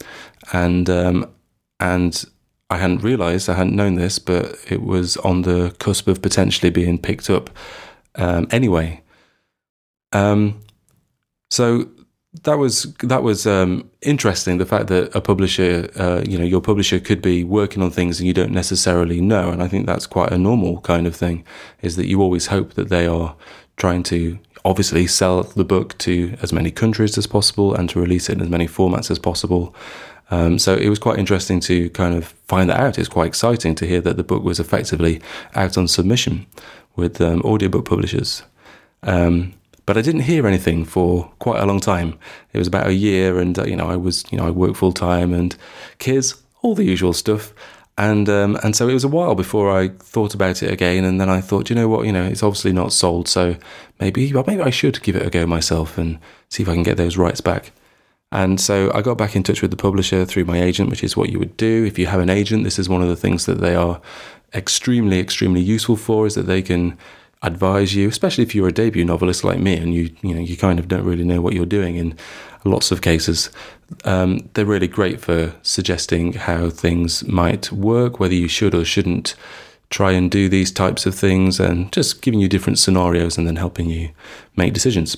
[0.52, 1.32] and um,
[1.80, 2.26] and
[2.70, 6.70] I hadn't realised, I hadn't known this, but it was on the cusp of potentially
[6.70, 7.50] being picked up
[8.16, 9.02] um, anyway.
[10.16, 10.62] Um,
[11.50, 11.90] so
[12.44, 14.58] that was that was um, interesting.
[14.58, 18.20] The fact that a publisher, uh, you know, your publisher could be working on things
[18.20, 21.44] and you don't necessarily know, and I think that's quite a normal kind of thing.
[21.82, 23.36] Is that you always hope that they are
[23.78, 28.30] trying to obviously sell the book to as many countries as possible and to release
[28.30, 29.76] it in as many formats as possible.
[30.32, 32.98] Um, so it was quite interesting to kind of find that out.
[32.98, 35.22] It's quite exciting to hear that the book was effectively
[35.54, 36.48] out on submission
[36.96, 38.42] with um, audiobook publishers.
[39.04, 39.54] Um,
[39.86, 42.18] but I didn't hear anything for quite a long time.
[42.54, 44.78] It was about a year, and uh, you know, I was, you know, I worked
[44.78, 45.56] full time and
[46.00, 47.54] kids, all the usual stuff.
[47.98, 51.06] And um, and so it was a while before I thought about it again.
[51.06, 53.56] And then I thought, you know what, you know, it's obviously not sold, so
[54.00, 56.20] maybe well, maybe I should give it a go myself and
[56.50, 57.72] see if I can get those rights back.
[58.32, 61.16] And so I got back in touch with the publisher through my agent, which is
[61.16, 62.66] what you would do if you have an agent.
[62.66, 64.02] This is one of the things that they are
[64.54, 66.98] extremely, extremely useful for, is that they can
[67.46, 70.58] advise you, especially if you're a debut novelist like me and you you know you
[70.58, 72.18] kind of don't really know what you're doing in
[72.64, 73.50] lots of cases.
[74.04, 79.36] Um, they're really great for suggesting how things might work, whether you should or shouldn't
[79.92, 83.56] try and do these types of things, and just giving you different scenarios and then
[83.56, 84.10] helping you
[84.56, 85.16] make decisions.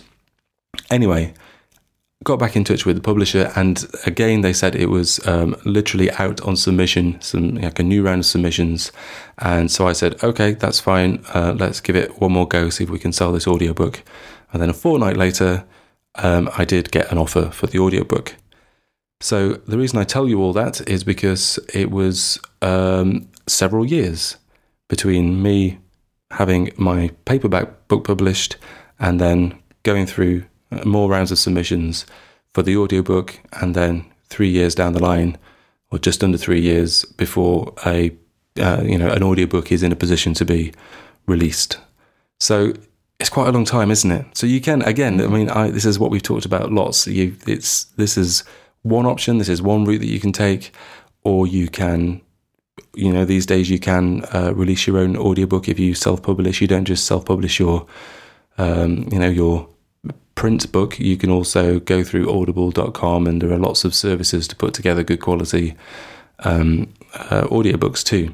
[0.92, 1.34] Anyway,
[2.24, 6.12] got back in touch with the publisher, and again they said it was um, literally
[6.12, 8.92] out on submission, some like a new round of submissions.
[9.38, 11.24] And so I said, okay, that's fine.
[11.34, 14.04] Uh, let's give it one more go, see if we can sell this audiobook.
[14.52, 15.66] And then a fortnight later,
[16.16, 18.36] um, I did get an offer for the audiobook.
[19.20, 24.38] So the reason I tell you all that is because it was um, several years
[24.90, 25.80] between me
[26.32, 28.58] having my paperback book published
[29.00, 30.44] and then going through
[30.86, 32.06] more rounds of submissions
[32.54, 35.38] for the audiobook, and then three years down the line,
[35.92, 38.16] or just under three years before a
[38.60, 40.74] uh, you know an audiobook is in a position to be
[41.28, 41.78] released.
[42.40, 42.74] So
[43.20, 44.26] it's quite a long time, isn't it?
[44.38, 47.08] So you can again, I mean, I, this is what we've talked about lots.
[47.08, 48.44] You, it's this is
[48.84, 49.38] one option.
[49.38, 50.72] This is one route that you can take,
[51.24, 52.22] or you can
[52.94, 56.68] you know these days you can uh, release your own audiobook if you self-publish you
[56.68, 57.86] don't just self-publish your
[58.58, 59.68] um, you know your
[60.38, 64.56] print book, you can also go through audible.com and there are lots of services to
[64.56, 65.76] put together good quality
[66.40, 68.34] um, uh, audiobooks too.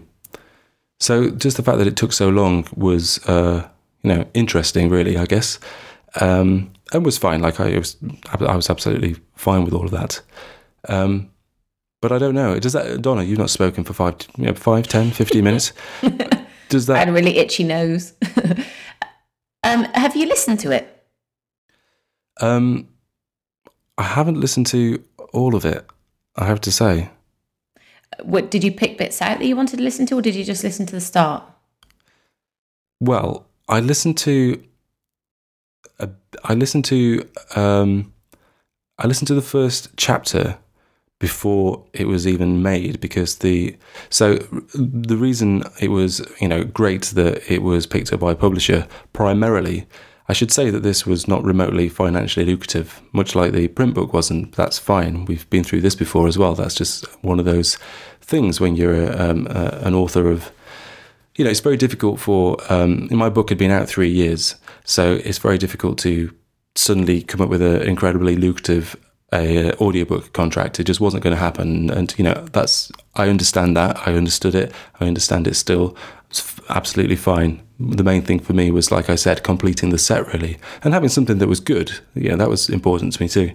[0.99, 3.67] So just the fact that it took so long was, uh,
[4.03, 5.59] you know, interesting, really, I guess,
[6.19, 7.41] um, and was fine.
[7.41, 7.95] Like I was,
[8.29, 10.21] I was absolutely fine with all of that.
[10.89, 11.31] Um,
[12.01, 12.59] but I don't know.
[12.59, 13.23] Does that, Donna?
[13.23, 15.71] You've not spoken for five, you know, five, 10, 15 minutes.
[16.67, 16.97] Does that?
[16.97, 18.13] I had a really itchy nose.
[19.63, 20.92] um, have you listened to it?
[22.41, 22.87] Um,
[23.97, 25.85] I haven't listened to all of it.
[26.35, 27.09] I have to say.
[28.21, 30.43] What did you pick bits out that you wanted to listen to, or did you
[30.43, 31.43] just listen to the start?
[32.99, 34.63] Well, I listened to.
[35.99, 36.07] Uh,
[36.43, 37.27] I listened to.
[37.55, 38.13] Um,
[38.97, 40.57] I listened to the first chapter
[41.23, 43.75] before it was even made because the
[44.09, 44.35] so
[44.73, 48.85] the reason it was you know great that it was picked up by a publisher
[49.13, 49.87] primarily
[50.29, 54.13] I should say that this was not remotely financially lucrative, much like the print book
[54.13, 54.53] wasn't.
[54.55, 55.25] That's fine.
[55.25, 56.55] We've been through this before as well.
[56.55, 57.77] That's just one of those
[58.21, 60.51] things when you're um, an author of.
[61.35, 62.57] You know, it's very difficult for.
[62.71, 64.55] Um, my book had been out three years,
[64.85, 66.33] so it's very difficult to
[66.75, 68.95] suddenly come up with an incredibly lucrative
[69.33, 70.79] uh, audiobook contract.
[70.79, 71.89] It just wasn't going to happen.
[71.89, 74.07] And you know, that's I understand that.
[74.07, 74.71] I understood it.
[74.99, 75.97] I understand it still.
[76.29, 77.61] It's absolutely fine.
[77.79, 81.09] The main thing for me was, like I said, completing the set really and having
[81.09, 81.91] something that was good.
[82.15, 83.51] Yeah, that was important to me too.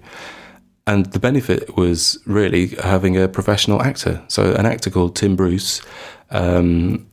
[0.87, 4.23] And the benefit was really having a professional actor.
[4.29, 5.83] So an actor called Tim Bruce.
[6.31, 7.07] Um,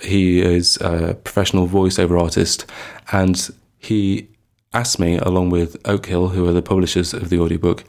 [0.00, 2.64] he is a professional voiceover artist,
[3.12, 4.28] and he
[4.72, 7.84] asked me, along with Oakhill, who are the publishers of the audiobook,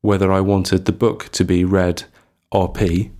[0.00, 2.04] whether I wanted the book to be read
[2.52, 3.10] RP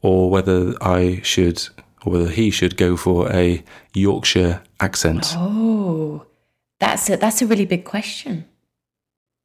[0.00, 1.62] or whether I should,
[2.04, 3.62] or whether he should go for a
[3.94, 5.34] Yorkshire accent.
[5.36, 6.26] Oh,
[6.80, 8.44] that's a, that's a really big question.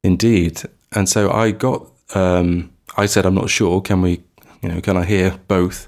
[0.03, 0.61] Indeed.
[0.93, 3.81] And so I got, um, I said, I'm not sure.
[3.81, 4.23] Can we,
[4.61, 5.87] you know, can I hear both?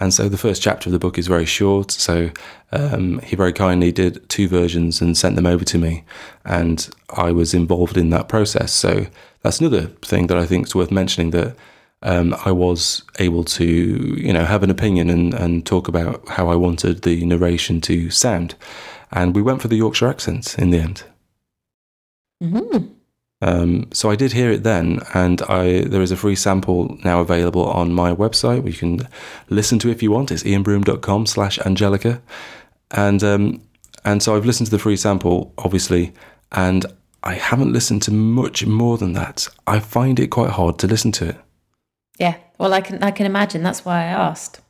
[0.00, 1.90] And so the first chapter of the book is very short.
[1.90, 2.30] So
[2.72, 6.04] um, he very kindly did two versions and sent them over to me.
[6.44, 8.72] And I was involved in that process.
[8.72, 9.06] So
[9.42, 11.56] that's another thing that I think is worth mentioning that
[12.02, 16.48] um, I was able to, you know, have an opinion and, and talk about how
[16.48, 18.54] I wanted the narration to sound.
[19.10, 21.04] And we went for the Yorkshire accent in the end.
[22.42, 22.86] Mm-hmm.
[23.40, 27.20] Um, so I did hear it then, and I there is a free sample now
[27.20, 28.66] available on my website.
[28.66, 29.08] You can
[29.48, 30.32] listen to if you want.
[30.32, 32.20] It's iainbroome.com slash Angelica.
[32.90, 33.62] And um,
[34.04, 36.12] and so I've listened to the free sample, obviously,
[36.50, 36.84] and
[37.22, 39.48] I haven't listened to much more than that.
[39.66, 41.36] I find it quite hard to listen to it.
[42.18, 43.62] Yeah, well, I can I can imagine.
[43.62, 44.60] That's why I asked.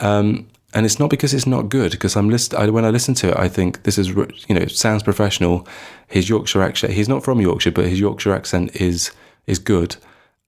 [0.00, 1.92] Um, and it's not because it's not good.
[1.92, 4.66] Because I'm list I, when I listen to it, I think this is you know
[4.66, 5.66] sounds professional.
[6.08, 6.92] His Yorkshire accent.
[6.94, 9.10] He's not from Yorkshire, but his Yorkshire accent is
[9.46, 9.96] is good,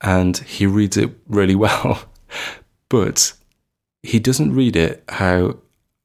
[0.00, 2.04] and he reads it really well.
[2.88, 3.32] but
[4.02, 5.56] he doesn't read it how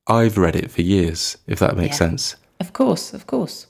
[0.08, 1.38] I've read it for years.
[1.48, 2.08] If that makes Yeah.
[2.10, 2.36] sense.
[2.60, 3.68] Of course, of course.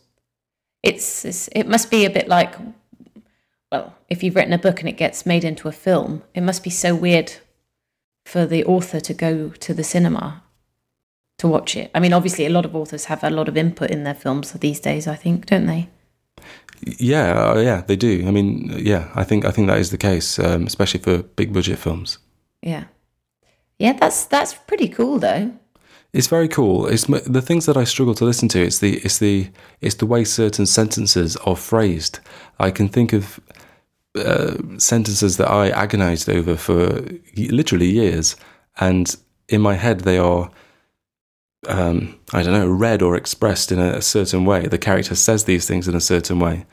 [0.82, 2.56] It's, it's it must be a bit like
[3.72, 6.64] well, if you've written a book and it gets made into a film, it must
[6.64, 7.34] be so weird
[8.26, 10.44] for the author to go to the cinema
[11.38, 11.90] to watch it.
[11.96, 14.52] I mean, obviously a lot of authors have a lot of input in their films
[14.54, 15.90] these days, I think, don't they?
[16.82, 18.26] Yeah, uh, yeah, they do.
[18.28, 21.54] I mean, yeah, I think I think that is the case, um, especially for big
[21.54, 22.20] budget films.
[22.62, 22.86] Yeah.
[23.78, 25.54] Yeah, that's that's pretty cool though.
[26.12, 26.88] It's very cool.
[26.88, 28.62] It's the things that I struggle to listen to.
[28.62, 29.50] It's the it's the
[29.82, 32.20] it's the way certain sentences are phrased.
[32.60, 33.40] I can think of
[34.20, 37.04] uh, sentences that I agonized over for
[37.36, 38.36] literally years,
[38.80, 39.16] and
[39.48, 40.52] in my head they are.
[41.68, 44.68] Um, I don't know, read or expressed in a, a certain way.
[44.68, 46.66] The character says these things in a certain way,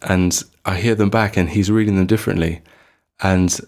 [0.00, 2.62] and I hear them back, and he's reading them differently,
[3.20, 3.60] and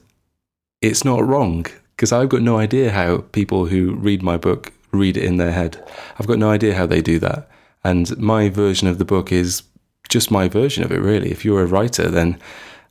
[0.81, 5.17] it's not wrong because I've got no idea how people who read my book read
[5.17, 5.83] it in their head.
[6.19, 7.49] I've got no idea how they do that.
[7.83, 9.63] And my version of the book is
[10.09, 11.31] just my version of it, really.
[11.31, 12.39] If you're a writer, then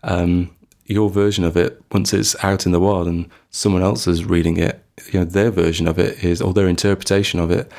[0.03, 4.25] um, your version of it, once it's out in the world and someone else is
[4.25, 7.71] reading it, you know, their version of it is, or their interpretation of it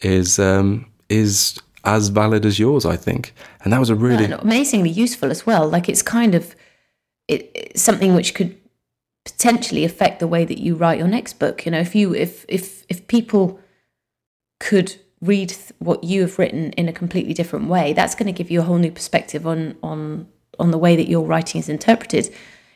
[0.00, 3.34] is, um, is as valid as yours, I think.
[3.62, 5.68] And that was a really and amazingly useful as well.
[5.68, 6.54] Like it's kind of
[7.28, 8.56] it, it's something which could
[9.24, 11.64] potentially affect the way that you write your next book.
[11.64, 13.60] You know, if you if if if people
[14.60, 18.50] could read what you have written in a completely different way, that's going to give
[18.50, 20.28] you a whole new perspective on on
[20.62, 22.32] on the way that your writing is interpreted.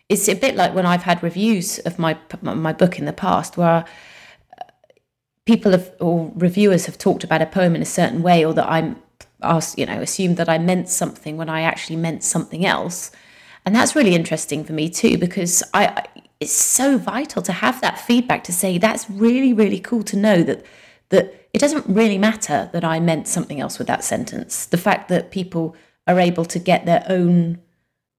[0.09, 3.57] It's a bit like when I've had reviews of my my book in the past
[3.57, 3.85] where
[4.61, 4.65] uh,
[5.45, 8.69] people have or reviewers have talked about a poem in a certain way or that
[8.69, 8.97] I'm
[9.43, 13.11] asked, you know, assumed that I meant something when I actually meant something else.
[13.65, 16.05] And that's really interesting for me too, because I, I
[16.41, 20.43] it's so vital to have that feedback to say that's really, really cool to know
[20.43, 20.65] that
[21.09, 24.67] that it doesn't really matter that I meant something else with that sentence.
[24.67, 25.75] The fact that people
[26.07, 27.59] are able to get their own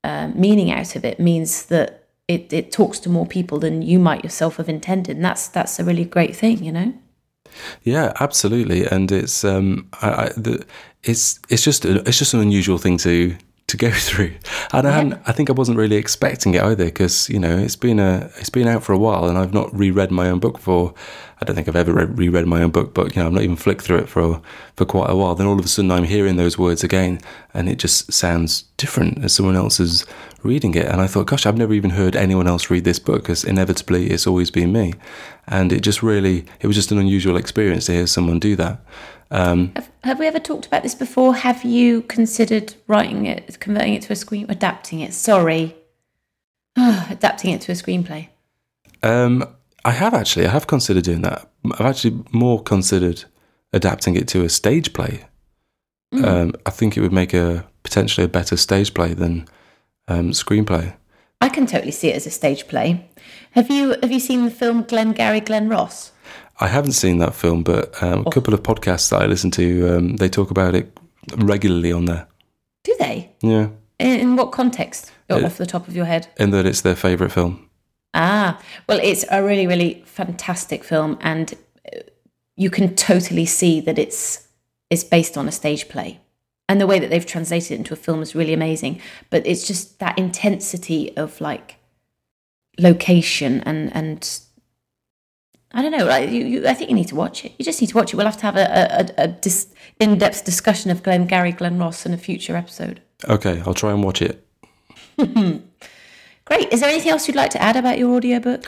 [0.08, 4.00] uh, meaning out of it means that it, it talks to more people than you
[4.00, 5.18] might yourself have intended.
[5.18, 6.94] And that's that's a really great thing, you know?
[7.84, 10.66] Yeah, absolutely, and it's um, I, I, the,
[11.04, 13.36] it's it's just it's just an unusual thing to
[13.68, 14.34] to go through,
[14.74, 17.76] and I, hadn't, I think I wasn't really expecting it either because you know it's
[17.76, 20.58] been a it's been out for a while, and I've not reread my own book
[20.58, 20.94] for
[21.40, 23.44] I don't think I've ever read, reread my own book, but you know I've not
[23.44, 24.42] even flicked through it for
[24.76, 25.36] for quite a while.
[25.36, 27.20] Then all of a sudden I'm hearing those words again,
[27.54, 30.06] and it just sounds different as someone else is
[30.48, 33.24] reading it, and I thought, gosh, I've never even heard anyone else read this book
[33.24, 34.94] because inevitably it's always been me,
[35.48, 38.80] and it just really it was just an unusual experience to hear someone do that.
[39.30, 41.36] Um, Have, have we ever talked about this before?
[41.36, 45.14] Have you considered writing it, converting it to a screen, adapting it?
[45.14, 45.76] Sorry,
[46.78, 48.30] adapting it to a screenplay.
[49.04, 49.44] Um,
[49.84, 50.48] I have actually.
[50.48, 51.50] I have considered doing that.
[51.74, 53.26] I've actually more considered
[53.74, 55.26] adapting it to a stage play.
[56.24, 59.48] Um, I think it would make a potentially a better stage play than
[60.08, 60.94] um, screenplay.
[61.42, 63.10] I can totally see it as a stage play.
[63.52, 66.12] Have you have you seen the film Glengarry Glen Ross?
[66.60, 68.30] I haven't seen that film, but um, Oh.
[68.30, 70.98] a couple of podcasts that I listen to, um, they talk about it
[71.38, 72.28] regularly on there.
[72.84, 73.32] Do they?
[73.42, 73.68] Yeah,
[74.00, 75.12] In, in what context?
[75.30, 76.28] Uh, off the top of your head?
[76.40, 77.70] In that it's their favourite film.
[78.14, 81.54] Ah, well, it's a really, really fantastic film, and
[81.94, 82.00] uh,
[82.56, 84.48] you can totally see that it's
[84.90, 86.20] it's based on a stage play,
[86.70, 89.02] and the way that they've translated it into a film is really amazing.
[89.30, 91.76] But it's just that intensity of like
[92.80, 94.40] location and and
[95.74, 96.06] I don't know.
[96.06, 97.54] Like you, you, I think you need to watch it.
[97.58, 98.18] You just need to watch it.
[98.18, 99.68] We'll have to have a, a, a, a dis,
[100.00, 103.02] in-depth discussion of Glengarry Glen Ross in a future episode.
[103.28, 104.44] Okay, I'll try and watch it.
[106.48, 106.72] Great.
[106.72, 108.66] Is there anything else you'd like to add about your audiobook?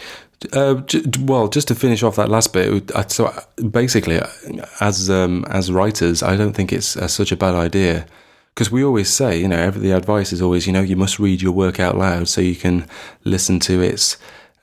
[0.53, 4.27] Uh, j- well, just to finish off that last bit, I- so uh, basically, uh,
[4.79, 8.05] as um, as writers, I don't think it's uh, such a bad idea
[8.55, 11.19] because we always say, you know, every, the advice is always, you know, you must
[11.19, 12.85] read your work out loud so you can
[13.25, 14.17] listen to its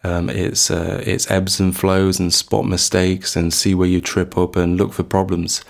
[0.04, 4.36] um, its uh, its ebbs and flows and spot mistakes and see where you trip
[4.38, 5.62] up and look for problems.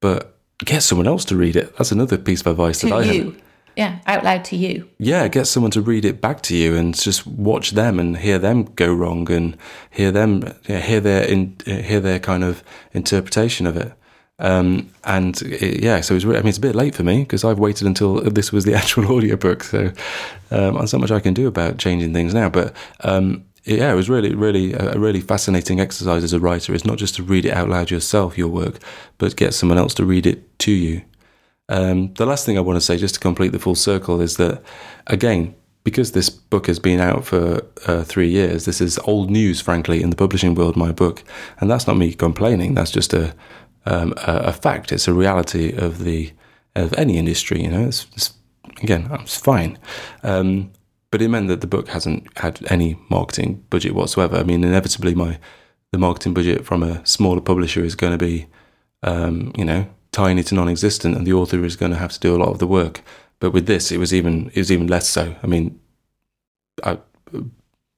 [0.00, 0.34] But
[0.64, 1.76] get someone else to read it.
[1.76, 3.24] That's another piece of advice To that I you.
[3.24, 3.42] have.
[3.76, 4.88] Yeah, out loud to you.
[4.98, 8.38] Yeah, get someone to read it back to you and just watch them and hear
[8.38, 9.56] them go wrong and
[9.90, 12.62] hear them hear their in, hear their kind of
[12.92, 13.92] interpretation of it.
[14.38, 17.20] Um, and it, yeah, so it's re- I mean it's a bit late for me
[17.20, 19.62] because I've waited until this was the actual audiobook.
[19.64, 19.92] So
[20.50, 22.50] um, there's not much I can do about changing things now.
[22.50, 26.74] But um, yeah, it was really, really a really fascinating exercise as a writer.
[26.74, 28.80] It's not just to read it out loud yourself, your work,
[29.18, 31.02] but get someone else to read it to you.
[31.68, 34.36] Um, the last thing I want to say, just to complete the full circle, is
[34.36, 34.62] that
[35.06, 35.54] again,
[35.84, 40.02] because this book has been out for uh, three years, this is old news, frankly,
[40.02, 40.76] in the publishing world.
[40.76, 41.24] My book,
[41.60, 42.74] and that's not me complaining.
[42.74, 43.34] That's just a
[43.86, 44.92] um, a, a fact.
[44.92, 46.32] It's a reality of the
[46.76, 47.62] of any industry.
[47.62, 48.32] You know, it's, it's
[48.82, 49.78] again, it's fine.
[50.22, 50.72] Um,
[51.10, 54.36] but it meant that the book hasn't had any marketing budget whatsoever.
[54.36, 55.38] I mean, inevitably, my
[55.90, 58.46] the marketing budget from a smaller publisher is going to be,
[59.02, 62.36] um, you know, tiny to non-existent, and the author is going to have to do
[62.36, 63.02] a lot of the work.
[63.40, 65.34] But with this, it was even it was even less so.
[65.42, 65.80] I mean,
[66.84, 66.98] I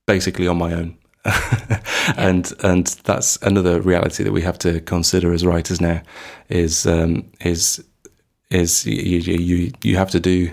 [0.06, 0.96] basically on my own,
[2.16, 6.02] and and that's another reality that we have to consider as writers now.
[6.48, 7.84] Is um, is
[8.50, 10.50] is you, you you you have to do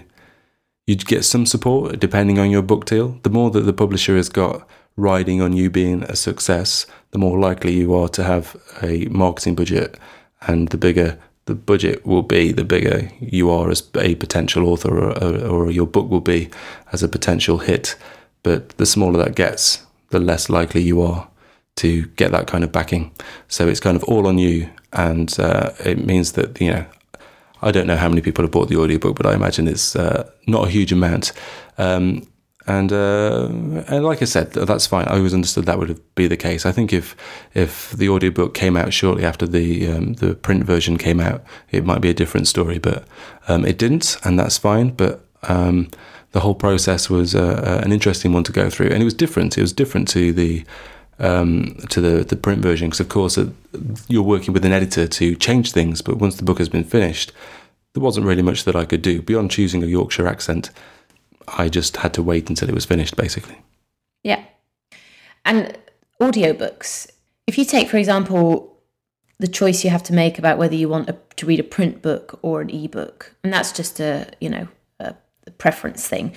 [0.88, 3.20] you get some support depending on your book deal.
[3.24, 7.39] The more that the publisher has got riding on you being a success, the more
[7.39, 9.97] likely you are to have a marketing budget,
[10.41, 15.12] and the bigger the budget will be, the bigger you are as a potential author,
[15.12, 16.50] or, or your book will be
[16.92, 17.96] as a potential hit.
[18.44, 21.28] But the smaller that gets, the less likely you are
[21.78, 23.12] to get that kind of backing.
[23.48, 26.86] So it's kind of all on you, and uh, it means that you know
[27.62, 30.30] I don't know how many people have bought the audiobook, but I imagine it's uh,
[30.48, 31.32] not a huge amount.
[31.78, 32.28] Um,
[32.68, 33.47] and uh,
[33.88, 35.05] and like I said, that's fine.
[35.07, 36.66] I always understood that would be the case.
[36.66, 37.16] I think if
[37.53, 41.86] if the audiobook came out shortly after the um, the print version came out, it
[41.86, 42.78] might be a different story.
[42.78, 43.05] But
[43.47, 44.91] um, it didn't, and that's fine.
[44.91, 45.89] But um,
[46.32, 49.57] the whole process was uh, an interesting one to go through, and it was different.
[49.57, 50.64] It was different to the
[51.20, 53.49] um, to the the print version because, of course, uh,
[54.07, 56.01] you're working with an editor to change things.
[56.01, 57.32] But once the book has been finished,
[57.93, 60.70] there wasn't really much that I could do beyond choosing a Yorkshire accent.
[61.58, 63.62] I just had to wait until it was finished, basically.
[64.24, 64.43] Yeah.
[65.45, 65.78] And
[66.20, 67.10] audiobooks,
[67.47, 68.80] if you take, for example,
[69.39, 72.02] the choice you have to make about whether you want a, to read a print
[72.02, 74.68] book or an ebook, and that's just a, you know,
[74.99, 75.16] a,
[75.47, 76.34] a preference thing.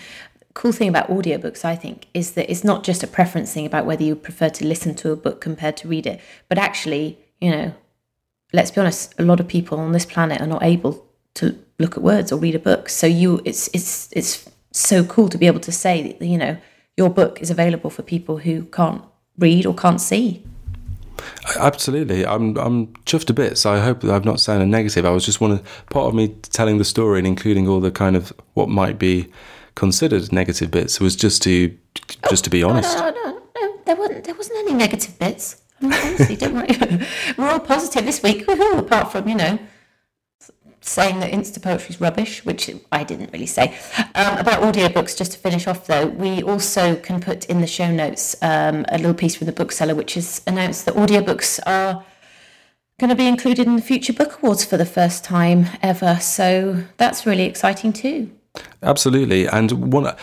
[0.54, 3.86] Cool thing about audiobooks, I think, is that it's not just a preference thing about
[3.86, 7.50] whether you prefer to listen to a book compared to read it, but actually, you
[7.50, 7.74] know,
[8.52, 11.04] let's be honest, a lot of people on this planet are not able
[11.34, 12.88] to look at words or read a book.
[12.88, 16.56] So you, it's it's it's so cool to be able to say that you know
[16.96, 19.02] your book is available for people who can't
[19.38, 20.44] read or can't see.
[21.58, 23.56] Absolutely, I'm I'm chuffed a bit.
[23.56, 25.06] So I hope that I've not sounded negative.
[25.06, 25.60] I was just one
[25.90, 29.28] part of me telling the story and including all the kind of what might be
[29.74, 31.76] considered negative bits was just to
[32.28, 32.96] just to be oh, honest.
[32.98, 35.62] No, no, no, there wasn't there wasn't any negative bits.
[35.80, 37.06] I mean, honestly, don't worry.
[37.38, 39.58] We're all positive this week, apart from you know
[40.86, 43.76] saying that Insta poetry is rubbish, which I didn't really say.
[44.14, 47.90] Um, about audiobooks, just to finish off though, we also can put in the show
[47.90, 52.04] notes um, a little piece from the bookseller, which has announced that audiobooks are
[53.00, 56.18] going to be included in the Future Book Awards for the first time ever.
[56.20, 58.30] So that's really exciting too.
[58.82, 60.14] Absolutely, and one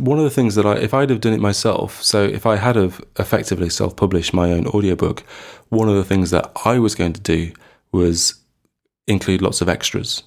[0.00, 2.56] one of the things that I, if I'd have done it myself, so if I
[2.56, 5.20] had have effectively self-published my own audiobook,
[5.70, 7.52] one of the things that I was going to do
[7.90, 8.34] was
[9.08, 10.22] include lots of extras,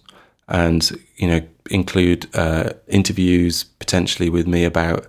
[0.48, 5.08] and you know, include uh, interviews potentially with me about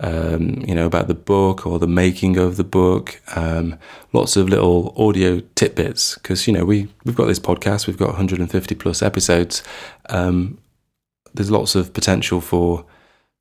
[0.00, 3.20] um, you know about the book or the making of the book.
[3.36, 3.78] Um,
[4.12, 7.86] lots of little audio tidbits because you know we we've got this podcast.
[7.86, 9.62] We've got 150 plus episodes.
[10.08, 10.58] Um,
[11.34, 12.84] there's lots of potential for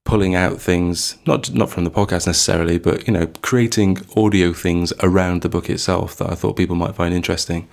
[0.04, 4.92] pulling out things not not from the podcast necessarily but you know creating audio things
[5.02, 7.68] around the book itself that I thought people might find interesting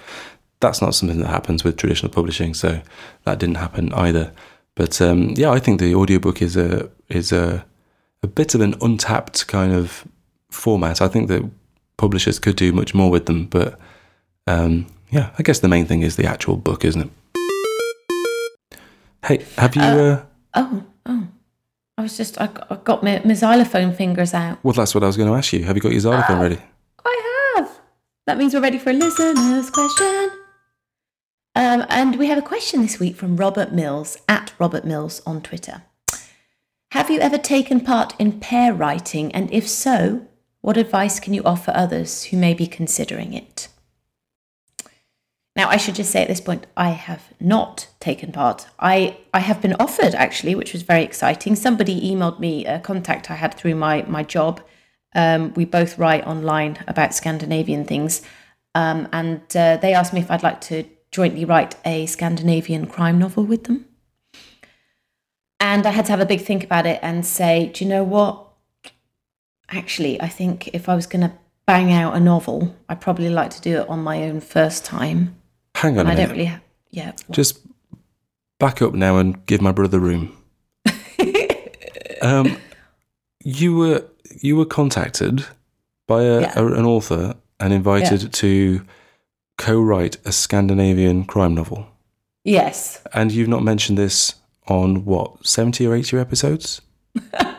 [0.60, 2.80] that's not something that happens with traditional publishing so
[3.24, 4.32] that didn't happen either
[4.74, 7.64] but um, yeah I think the audiobook is a is a
[8.22, 10.06] a bit of an untapped kind of
[10.50, 11.48] format I think that
[11.96, 13.78] publishers could do much more with them but
[14.46, 17.10] um, yeah I guess the main thing is the actual book isn't it
[19.24, 20.22] hey have you uh,
[20.54, 21.28] Oh, oh.
[21.96, 24.58] I was just, I got, I got my, my xylophone fingers out.
[24.62, 25.64] Well, that's what I was going to ask you.
[25.64, 26.58] Have you got your xylophone ready?
[27.04, 27.70] I have.
[28.26, 30.30] That means we're ready for a listener's question.
[31.54, 35.42] Um, and we have a question this week from Robert Mills at Robert Mills on
[35.42, 35.82] Twitter.
[36.92, 39.34] Have you ever taken part in pair writing?
[39.34, 40.26] And if so,
[40.60, 43.68] what advice can you offer others who may be considering it?
[45.58, 48.68] Now, I should just say at this point, I have not taken part.
[48.78, 51.56] I, I have been offered, actually, which was very exciting.
[51.56, 54.60] Somebody emailed me a contact I had through my, my job.
[55.16, 58.22] Um, we both write online about Scandinavian things.
[58.76, 63.18] Um, and uh, they asked me if I'd like to jointly write a Scandinavian crime
[63.18, 63.86] novel with them.
[65.60, 68.04] And I had to have a big think about it and say, do you know
[68.04, 68.44] what?
[69.70, 71.32] Actually, I think if I was going to
[71.66, 75.34] bang out a novel, I'd probably like to do it on my own first time.
[75.74, 76.26] Hang on And a I minute.
[76.28, 77.06] don't really have, yeah.
[77.26, 77.60] what- Just
[78.58, 80.36] back up now and give my brother room.
[82.22, 82.56] um,
[83.44, 84.04] you were
[84.40, 85.44] you were contacted
[86.06, 86.52] by a, Yeah.
[86.56, 88.84] a- an author and invited to
[89.58, 91.86] co-write a Scandinavian crime novel,
[92.44, 93.02] yes.
[93.12, 94.36] and you've not mentioned this
[94.66, 96.80] on what seventy or eighty episodes.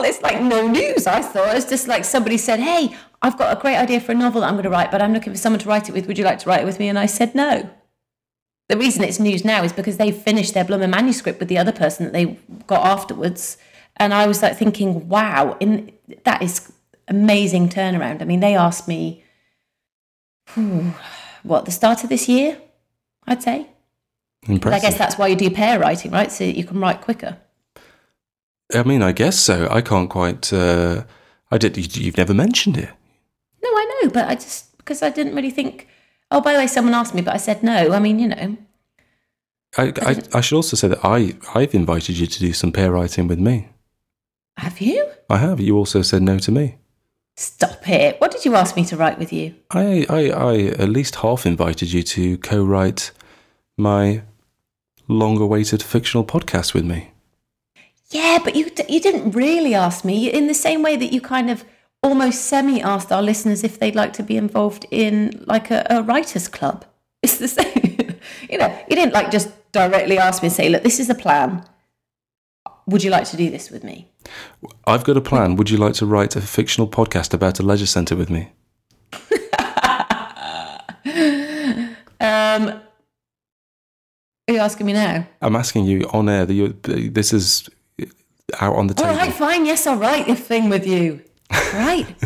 [0.00, 1.56] Well, it's like no news, I thought.
[1.56, 4.46] It's just like somebody said, Hey, I've got a great idea for a novel that
[4.46, 6.06] I'm going to write, but I'm looking for someone to write it with.
[6.06, 6.88] Would you like to write it with me?
[6.88, 7.68] And I said no.
[8.68, 11.72] The reason it's news now is because they finished their Blummer manuscript with the other
[11.72, 13.56] person that they got afterwards.
[13.96, 15.92] And I was like thinking, wow, in,
[16.24, 16.72] that is
[17.08, 18.22] amazing turnaround.
[18.22, 19.24] I mean, they asked me,
[21.42, 22.58] what, the start of this year,
[23.26, 23.66] I'd say.
[24.48, 26.32] But I guess that's why you do pair writing, right?
[26.32, 27.36] So you can write quicker.
[28.74, 29.68] I mean, I guess so.
[29.70, 30.52] I can't quite.
[30.52, 31.04] Uh,
[31.50, 31.76] I did.
[31.76, 32.88] you- You've never mentioned it.
[33.62, 35.88] No, I know, but I just because I didn't really think.
[36.30, 37.92] Oh, by the way, someone asked me, but I said no.
[37.92, 38.56] I mean, you know,
[39.76, 42.92] I, I, I should also say that I, I've invited you to do some pair
[42.92, 43.68] writing with me.
[44.56, 45.08] have you?
[45.28, 45.60] I have.
[45.60, 46.76] You also said no to me.
[47.36, 48.20] Stop it.
[48.20, 49.54] What did you ask me to write with you?
[49.70, 53.12] I, I, I at least half invited you to co write
[53.78, 54.22] my
[55.08, 57.12] long awaited fictional podcast with me.
[58.10, 61.50] Yeah, but you, you didn't really ask me in the same way that you kind
[61.50, 61.64] of
[62.02, 66.02] almost semi asked our listeners if they'd like to be involved in like a, a
[66.02, 66.84] writers club.
[67.22, 68.16] It's the same.
[68.48, 71.14] you know, you didn't like just directly ask me and say, look, this is the
[71.14, 71.64] plan.
[72.90, 74.08] Would you like to do this with me?
[74.86, 75.56] I've got a plan.
[75.56, 78.50] Would you like to write a fictional podcast about a leisure centre with me?
[82.22, 82.68] Um,
[84.46, 85.26] are you asking me now?
[85.40, 86.68] I'm asking you on air that you
[87.10, 87.66] this is
[88.60, 89.16] out on the All table.
[89.16, 89.64] right, fine.
[89.64, 91.22] Yes, I'll write this thing with you.
[91.72, 92.14] Right.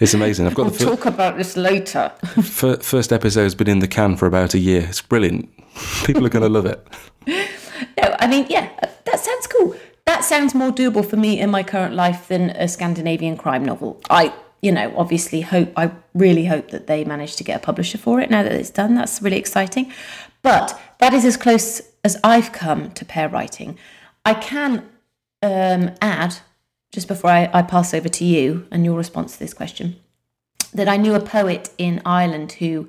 [0.00, 0.46] It's amazing.
[0.46, 2.12] I've got we'll the fir- talk about this later.
[2.40, 4.86] fir- first episode's been in the can for about a year.
[4.88, 5.50] It's brilliant.
[6.04, 6.86] People are going to love it.
[8.00, 8.70] No, I mean, yeah,
[9.04, 9.76] that sounds cool.
[10.06, 14.00] That sounds more doable for me in my current life than a Scandinavian crime novel.
[14.08, 17.98] I, you know, obviously hope, I really hope that they manage to get a publisher
[17.98, 18.94] for it now that it's done.
[18.94, 19.92] That's really exciting.
[20.42, 23.78] But that is as close as I've come to pair writing.
[24.24, 24.88] I can
[25.42, 26.36] um, add,
[26.92, 29.96] just before I, I pass over to you and your response to this question,
[30.72, 32.88] that I knew a poet in Ireland who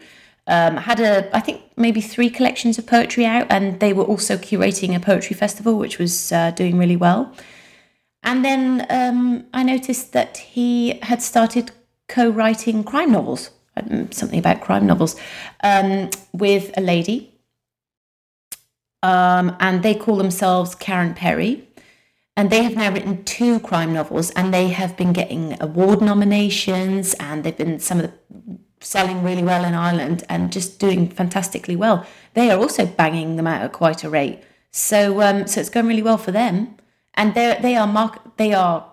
[0.49, 4.35] um, had a, I think maybe three collections of poetry out, and they were also
[4.35, 7.33] curating a poetry festival, which was uh, doing really well.
[8.23, 11.71] And then um, I noticed that he had started
[12.07, 15.15] co-writing crime novels, um, something about crime novels,
[15.63, 17.39] um, with a lady,
[19.03, 21.65] um, and they call themselves Karen Perry.
[22.35, 27.13] And they have now written two crime novels, and they have been getting award nominations,
[27.15, 31.75] and they've been some of the selling really well in Ireland and just doing fantastically
[31.75, 32.05] well.
[32.33, 34.43] They are also banging them out at quite a rate.
[34.71, 36.75] So, um, so it's going really well for them,
[37.15, 38.85] and they they are mark they are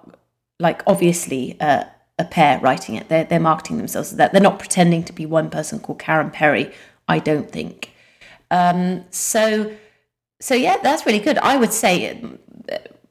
[0.58, 1.84] like obviously uh,
[2.18, 3.08] a pair writing it.
[3.08, 4.32] They're they're marketing themselves as that.
[4.32, 6.72] They're not pretending to be one person called Karen Perry.
[7.08, 7.92] I don't think.
[8.50, 9.72] Um, so
[10.40, 11.38] so yeah, that's really good.
[11.38, 12.20] I would say,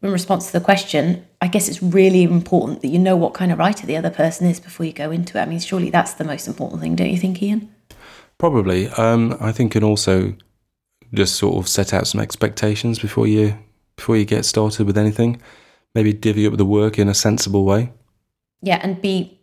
[0.06, 3.52] in response to the question, I guess it's really important that you know what kind
[3.52, 5.42] of writer the other person is before you go into it.
[5.42, 7.70] I mean, surely that's the most important thing, don't you think, Iain?
[8.38, 8.88] Probably.
[8.90, 10.36] Um, I think, and also
[11.14, 13.58] just sort of set out some expectations before you
[13.96, 15.42] before you get started with anything.
[15.94, 17.94] Maybe divvy up the work in a sensible way.
[18.62, 19.40] Yeah, and be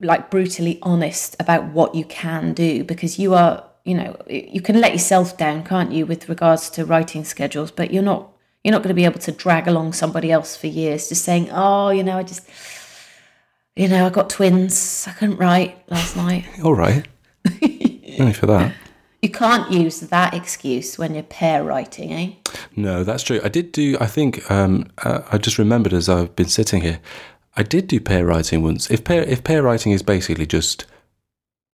[0.00, 4.78] like brutally honest about what you can do because you are, you know, you can
[4.78, 8.35] let yourself down, can't you, with regards to writing schedules, but you're not
[8.66, 11.48] you're not going to be able to drag along somebody else for years just saying,
[11.52, 12.48] "Oh, you know, I just
[13.76, 15.06] you know, I got twins.
[15.06, 17.06] I couldn't write last night." All right.
[18.18, 18.74] Only for that.
[19.22, 22.30] You can't use that excuse when you're pair writing, eh?
[22.74, 23.40] No, that's true.
[23.44, 23.96] I did do.
[24.00, 26.98] I think um, uh, I just remembered as I've been sitting here.
[27.56, 28.90] I did do pair writing once.
[28.90, 30.86] If pair if pair writing is basically just,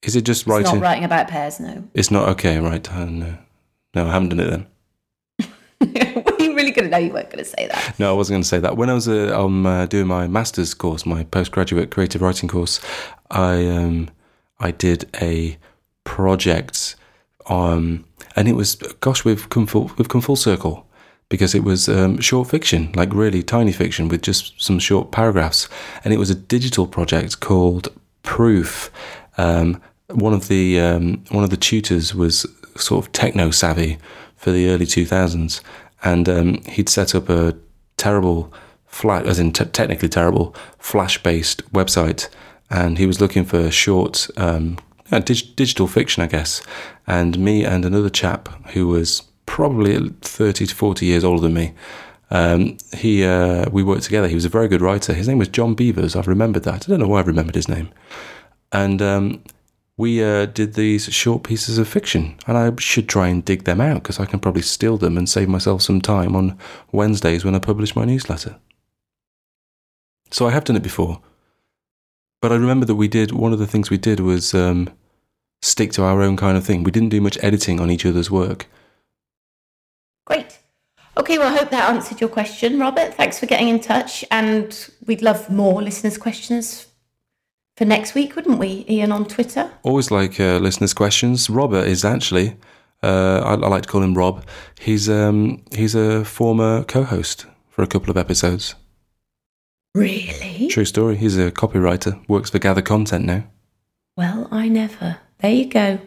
[0.03, 0.74] is it just It's writing?
[0.74, 1.84] not writing about pairs, no.
[1.95, 2.86] It's not okay, right?
[2.93, 3.38] Uh, no,
[3.95, 4.66] no, I haven't done it then.
[6.26, 7.99] Were you really going to know you weren't going to say that?
[7.99, 8.76] No, I wasn't going to say that.
[8.76, 12.80] When I was uh, um, uh, doing my master's course, my postgraduate creative writing course,
[13.30, 14.09] I um,
[14.61, 15.59] I did a
[16.05, 16.95] project,
[17.47, 18.05] um,
[18.37, 20.87] and it was gosh, we've come full, we've come full circle
[21.28, 25.68] because it was um, short fiction, like really tiny fiction with just some short paragraphs,
[26.05, 27.89] and it was a digital project called
[28.22, 28.93] Proof.
[29.37, 33.99] Um, one of the um, one of the tutors was sort of techno savvy
[34.43, 35.62] for the early two thousands,
[36.03, 37.55] and um, he'd set up a
[37.97, 38.53] terrible
[38.86, 42.28] flat, as in t- technically terrible, flash based website,
[42.68, 44.78] and he was looking for short um,
[45.12, 46.61] uh, dig- digital fiction, I guess.
[47.07, 51.72] And me and another chap who was probably thirty to forty years older than me.
[52.30, 54.28] Um, he uh, we worked together.
[54.28, 55.14] He was a very good writer.
[55.14, 56.16] His name was John Beavers.
[56.16, 56.86] I've remembered that.
[56.86, 57.90] I don't know why I've remembered his name.
[58.72, 59.43] And um,
[60.03, 63.81] we uh, did these short pieces of fiction, and I should try and dig them
[63.81, 66.59] out because I can probably steal them and save myself some time on
[66.91, 68.57] Wednesdays when I publish my newsletter.
[70.33, 71.23] So I have done it before,
[72.41, 74.91] but I remember that we did one of the things we did was um,
[75.61, 76.83] stick to our own kind of thing.
[76.83, 78.67] We didn't do much editing on each other's work.
[80.25, 80.59] Great.
[81.17, 83.15] Okay, well, I hope that answered your question, Robert.
[83.15, 84.25] Thanks for getting in touch.
[84.33, 86.89] And we'd love more listeners' questions
[87.83, 89.68] for next week, wouldn't we, Iain, on Twitter?
[89.83, 91.51] Always like uh, listeners' questions.
[91.51, 92.57] Robert is actually,
[93.03, 94.45] uh, I, I like to call him Rob.
[94.78, 98.76] He's um, he's a former co-host for a couple of episodes.
[99.97, 100.68] Really?
[100.68, 101.16] True story.
[101.16, 103.49] He's a copywriter, works for Gather Content now.
[104.16, 105.18] Well, I never.
[105.39, 105.99] There you go.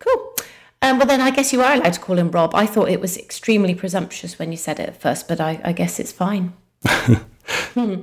[0.00, 0.34] Cool.
[0.82, 2.52] Um, well, then I guess you are allowed to call him Rob.
[2.52, 5.70] I thought it was extremely presumptuous when you said it at first, but I, I
[5.70, 6.52] guess it's fine.
[6.84, 8.00] hmm.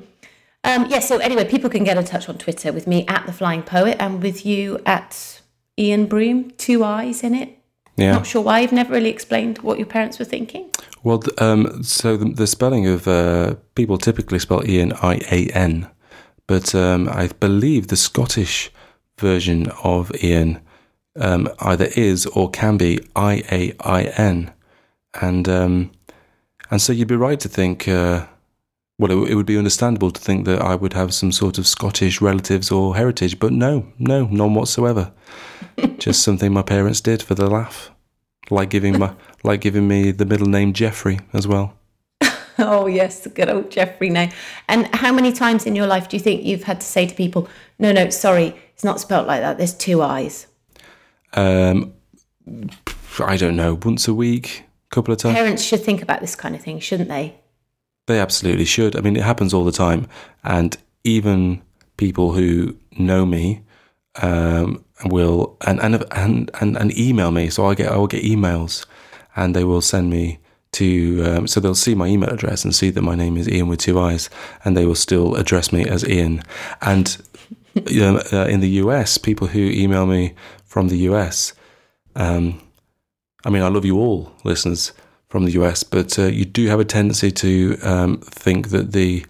[0.63, 3.33] Um, yeah, so anyway, people can get in touch on Twitter with me at The
[3.33, 5.41] Flying Poet and with you at
[5.77, 7.57] Iain Broome, two eyes in it.
[7.97, 8.13] Yeah.
[8.13, 8.61] Not sure why.
[8.61, 10.69] You've never really explained what your parents were thinking.
[11.03, 15.89] Well, um, so the, the spelling of uh, people typically spell Ian I A N,
[16.47, 18.71] but um, I believe the Scottish
[19.19, 20.61] version of Ian
[21.19, 24.51] um, either is or can be I A I N,
[25.21, 25.91] and um,
[26.71, 27.87] and so you'd be right to think.
[27.87, 28.25] Uh,
[28.99, 31.67] well, it, it would be understandable to think that I would have some sort of
[31.67, 35.11] Scottish relatives or heritage, but no, no, none whatsoever.
[35.97, 37.91] Just something my parents did for the laugh,
[38.49, 39.13] like giving my
[39.43, 41.73] like giving me the middle name Jeffrey as well.
[42.59, 44.29] Oh, yes, the good old Jeffrey name.
[44.69, 47.15] And how many times in your life do you think you've had to say to
[47.15, 50.45] people, no, no, sorry, it's not spelt like that, there's two eyes?
[51.33, 51.93] Um,
[53.17, 55.33] I don't know, once a week, a couple of times.
[55.33, 57.35] Parents should think about this kind of thing, shouldn't they?
[58.07, 58.95] They absolutely should.
[58.95, 60.07] I mean, it happens all the time,
[60.43, 61.61] and even
[61.97, 63.63] people who know me
[64.21, 67.49] um, will and and, and and and email me.
[67.49, 68.85] So I get I will get emails,
[69.35, 70.39] and they will send me
[70.73, 71.23] to.
[71.25, 73.79] Um, so they'll see my email address and see that my name is Ian with
[73.79, 74.29] two eyes,
[74.65, 76.43] and they will still address me as Ian.
[76.81, 77.17] And
[77.89, 80.35] you know, uh, in the US, people who email me
[80.65, 81.53] from the US,
[82.17, 82.61] um,
[83.45, 84.91] I mean, I love you all, listeners
[85.33, 89.25] from the US, but uh, you do have a tendency to um, think that the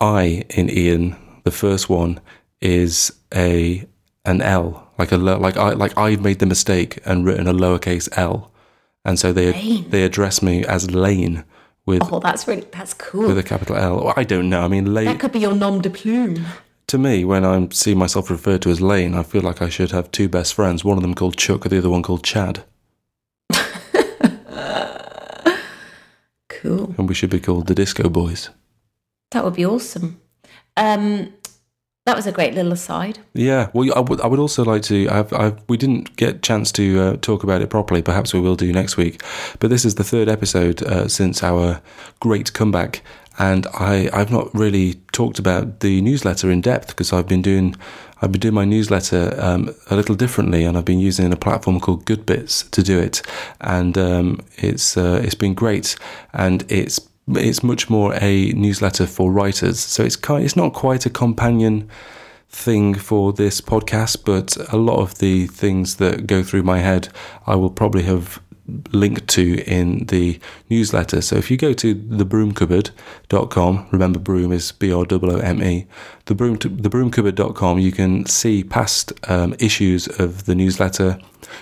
[0.00, 1.14] I in Ian,
[1.44, 2.18] the first one,
[2.60, 3.86] is a
[4.24, 8.08] an L, like a like I like I've made the mistake and written a lowercase
[8.18, 8.50] L,
[9.04, 9.88] and so they Lane.
[9.90, 11.44] they address me as Lane
[11.86, 13.28] with Oh, that's really, that's cool.
[13.28, 13.94] with a capital L.
[14.06, 14.62] Well, I don't know.
[14.64, 16.44] I mean, Lane that could be your nom de plume.
[16.88, 19.92] to me, when I see myself referred to as Lane, I feel like I should
[19.92, 20.84] have two best friends.
[20.84, 22.64] One of them called Chuck, the other one called Chad,
[26.60, 26.94] Cool.
[26.98, 28.50] and we should be called the Disco Boys.
[29.30, 30.20] That would be awesome.
[30.76, 31.32] Um,
[32.06, 33.18] That was a great little aside.
[33.34, 35.06] Yeah, well, I would, I would also like to.
[35.10, 38.00] I've, I've, we didn't get chance to uh, talk about it properly.
[38.00, 39.22] Perhaps we will do next week.
[39.60, 41.82] But this is the third episode uh, since our
[42.20, 43.02] great comeback,
[43.38, 47.76] and I, I've not really talked about the newsletter in depth because I've been doing,
[48.20, 51.78] I've been doing my newsletter um, a little differently, and I've been using a platform
[51.80, 53.22] called Goodbits to do it,
[53.60, 55.96] and um, it's uh, it's been great,
[56.32, 59.78] and it's it's much more a newsletter for writers.
[59.78, 61.88] So it's kind, it's not quite a companion
[62.48, 67.08] thing for this podcast, but a lot of the things that go through my head,
[67.46, 68.40] I will probably have
[68.92, 70.38] linked to in the
[70.68, 71.20] newsletter.
[71.20, 75.86] So if you go to thebroomecupboard.com, remember broom is B R O O M E,
[76.26, 81.18] the broom thebroomecupboard.com, you can see past um, issues of the newsletter.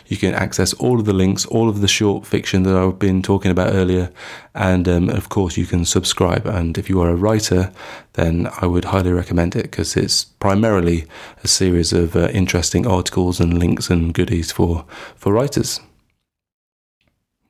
[0.09, 3.23] You can access all of the links, all of the short fiction that I've been
[3.23, 4.11] talking about earlier,
[4.55, 6.47] and um, of course you can subscribe.
[6.47, 7.73] And if you are a writer,
[8.15, 11.05] then I would highly recommend it because it's primarily
[11.45, 14.85] a series of uh, interesting articles and links and goodies for
[15.15, 15.81] for writers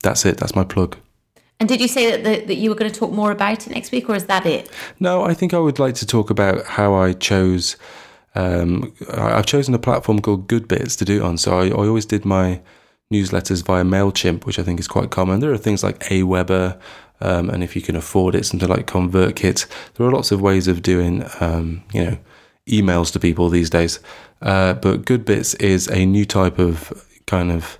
[0.06, 0.36] that's it.
[0.38, 0.96] That's my plug.
[1.58, 3.70] And did you say that, the, that you were going to talk more about it
[3.70, 4.70] next week, or is that it?
[5.00, 7.76] No, I think I would like to talk about how I chose.
[8.34, 11.38] Um, I've chosen a platform called Goodbits to do it on.
[11.38, 12.60] So I, I, always did my
[13.12, 15.40] newsletters via Mailchimp, which I think is quite common.
[15.40, 16.78] There are things like Aweber,
[17.22, 19.66] um, and if you can afford it, something like ConvertKit.
[19.94, 22.18] There are lots of ways of doing, um, you know,
[22.68, 23.98] emails to people these days.
[24.42, 26.92] Uh, but Goodbits is a new type of
[27.26, 27.78] kind of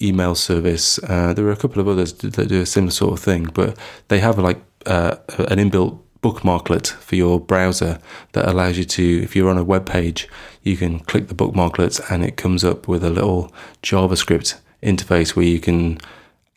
[0.00, 0.98] email service.
[1.08, 3.76] Uh, there are a couple of others that do a similar sort of thing, but
[4.08, 7.98] they have like uh, an inbuilt bookmarklet for your browser
[8.32, 10.28] that allows you to, if you're on a web page,
[10.62, 15.46] you can click the bookmarklet and it comes up with a little JavaScript interface where
[15.46, 15.98] you can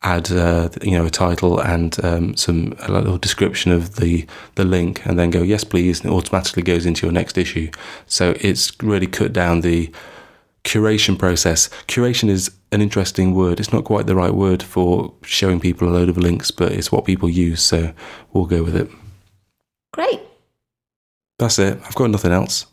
[0.04, 4.64] add uh, you know a title and um, some a little description of the the
[4.64, 7.70] link and then go yes please and it automatically goes into your next issue
[8.06, 9.92] so it's really cut down the
[10.66, 11.70] curation process.
[11.88, 13.60] Curation is an interesting word.
[13.60, 16.92] It's not quite the right word for showing people a load of links, but it's
[16.92, 17.94] what people use, so
[18.34, 18.90] we'll go with it.
[19.94, 20.20] Great.
[21.40, 21.80] That's it.
[21.86, 22.66] I've got nothing else.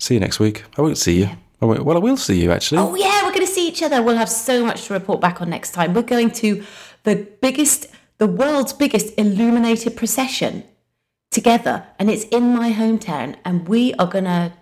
[0.00, 0.64] See you next week.
[0.76, 1.30] I won't see you.
[1.60, 2.78] I won't, well, I will see you actually.
[2.78, 4.02] Oh, yeah, we're going to see each other.
[4.02, 5.92] We'll have so much to report back on next time.
[5.92, 6.64] We're going to
[7.02, 10.64] the biggest, the world's biggest illuminated procession
[11.30, 14.52] together, and it's in my hometown, and we are going to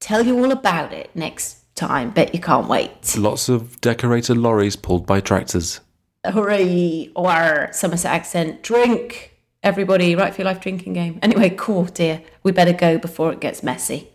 [0.00, 2.10] tell you all about it next time.
[2.10, 3.16] Bet you can't wait.
[3.16, 5.80] Lots of decorated lorries pulled by tractors.
[6.26, 7.12] Hooray!
[7.14, 8.62] Or Somerset accent.
[8.62, 10.16] Drink, everybody.
[10.16, 11.20] Right for your life drinking game.
[11.22, 12.22] Anyway, cool, dear.
[12.42, 14.08] We better go before it gets messy.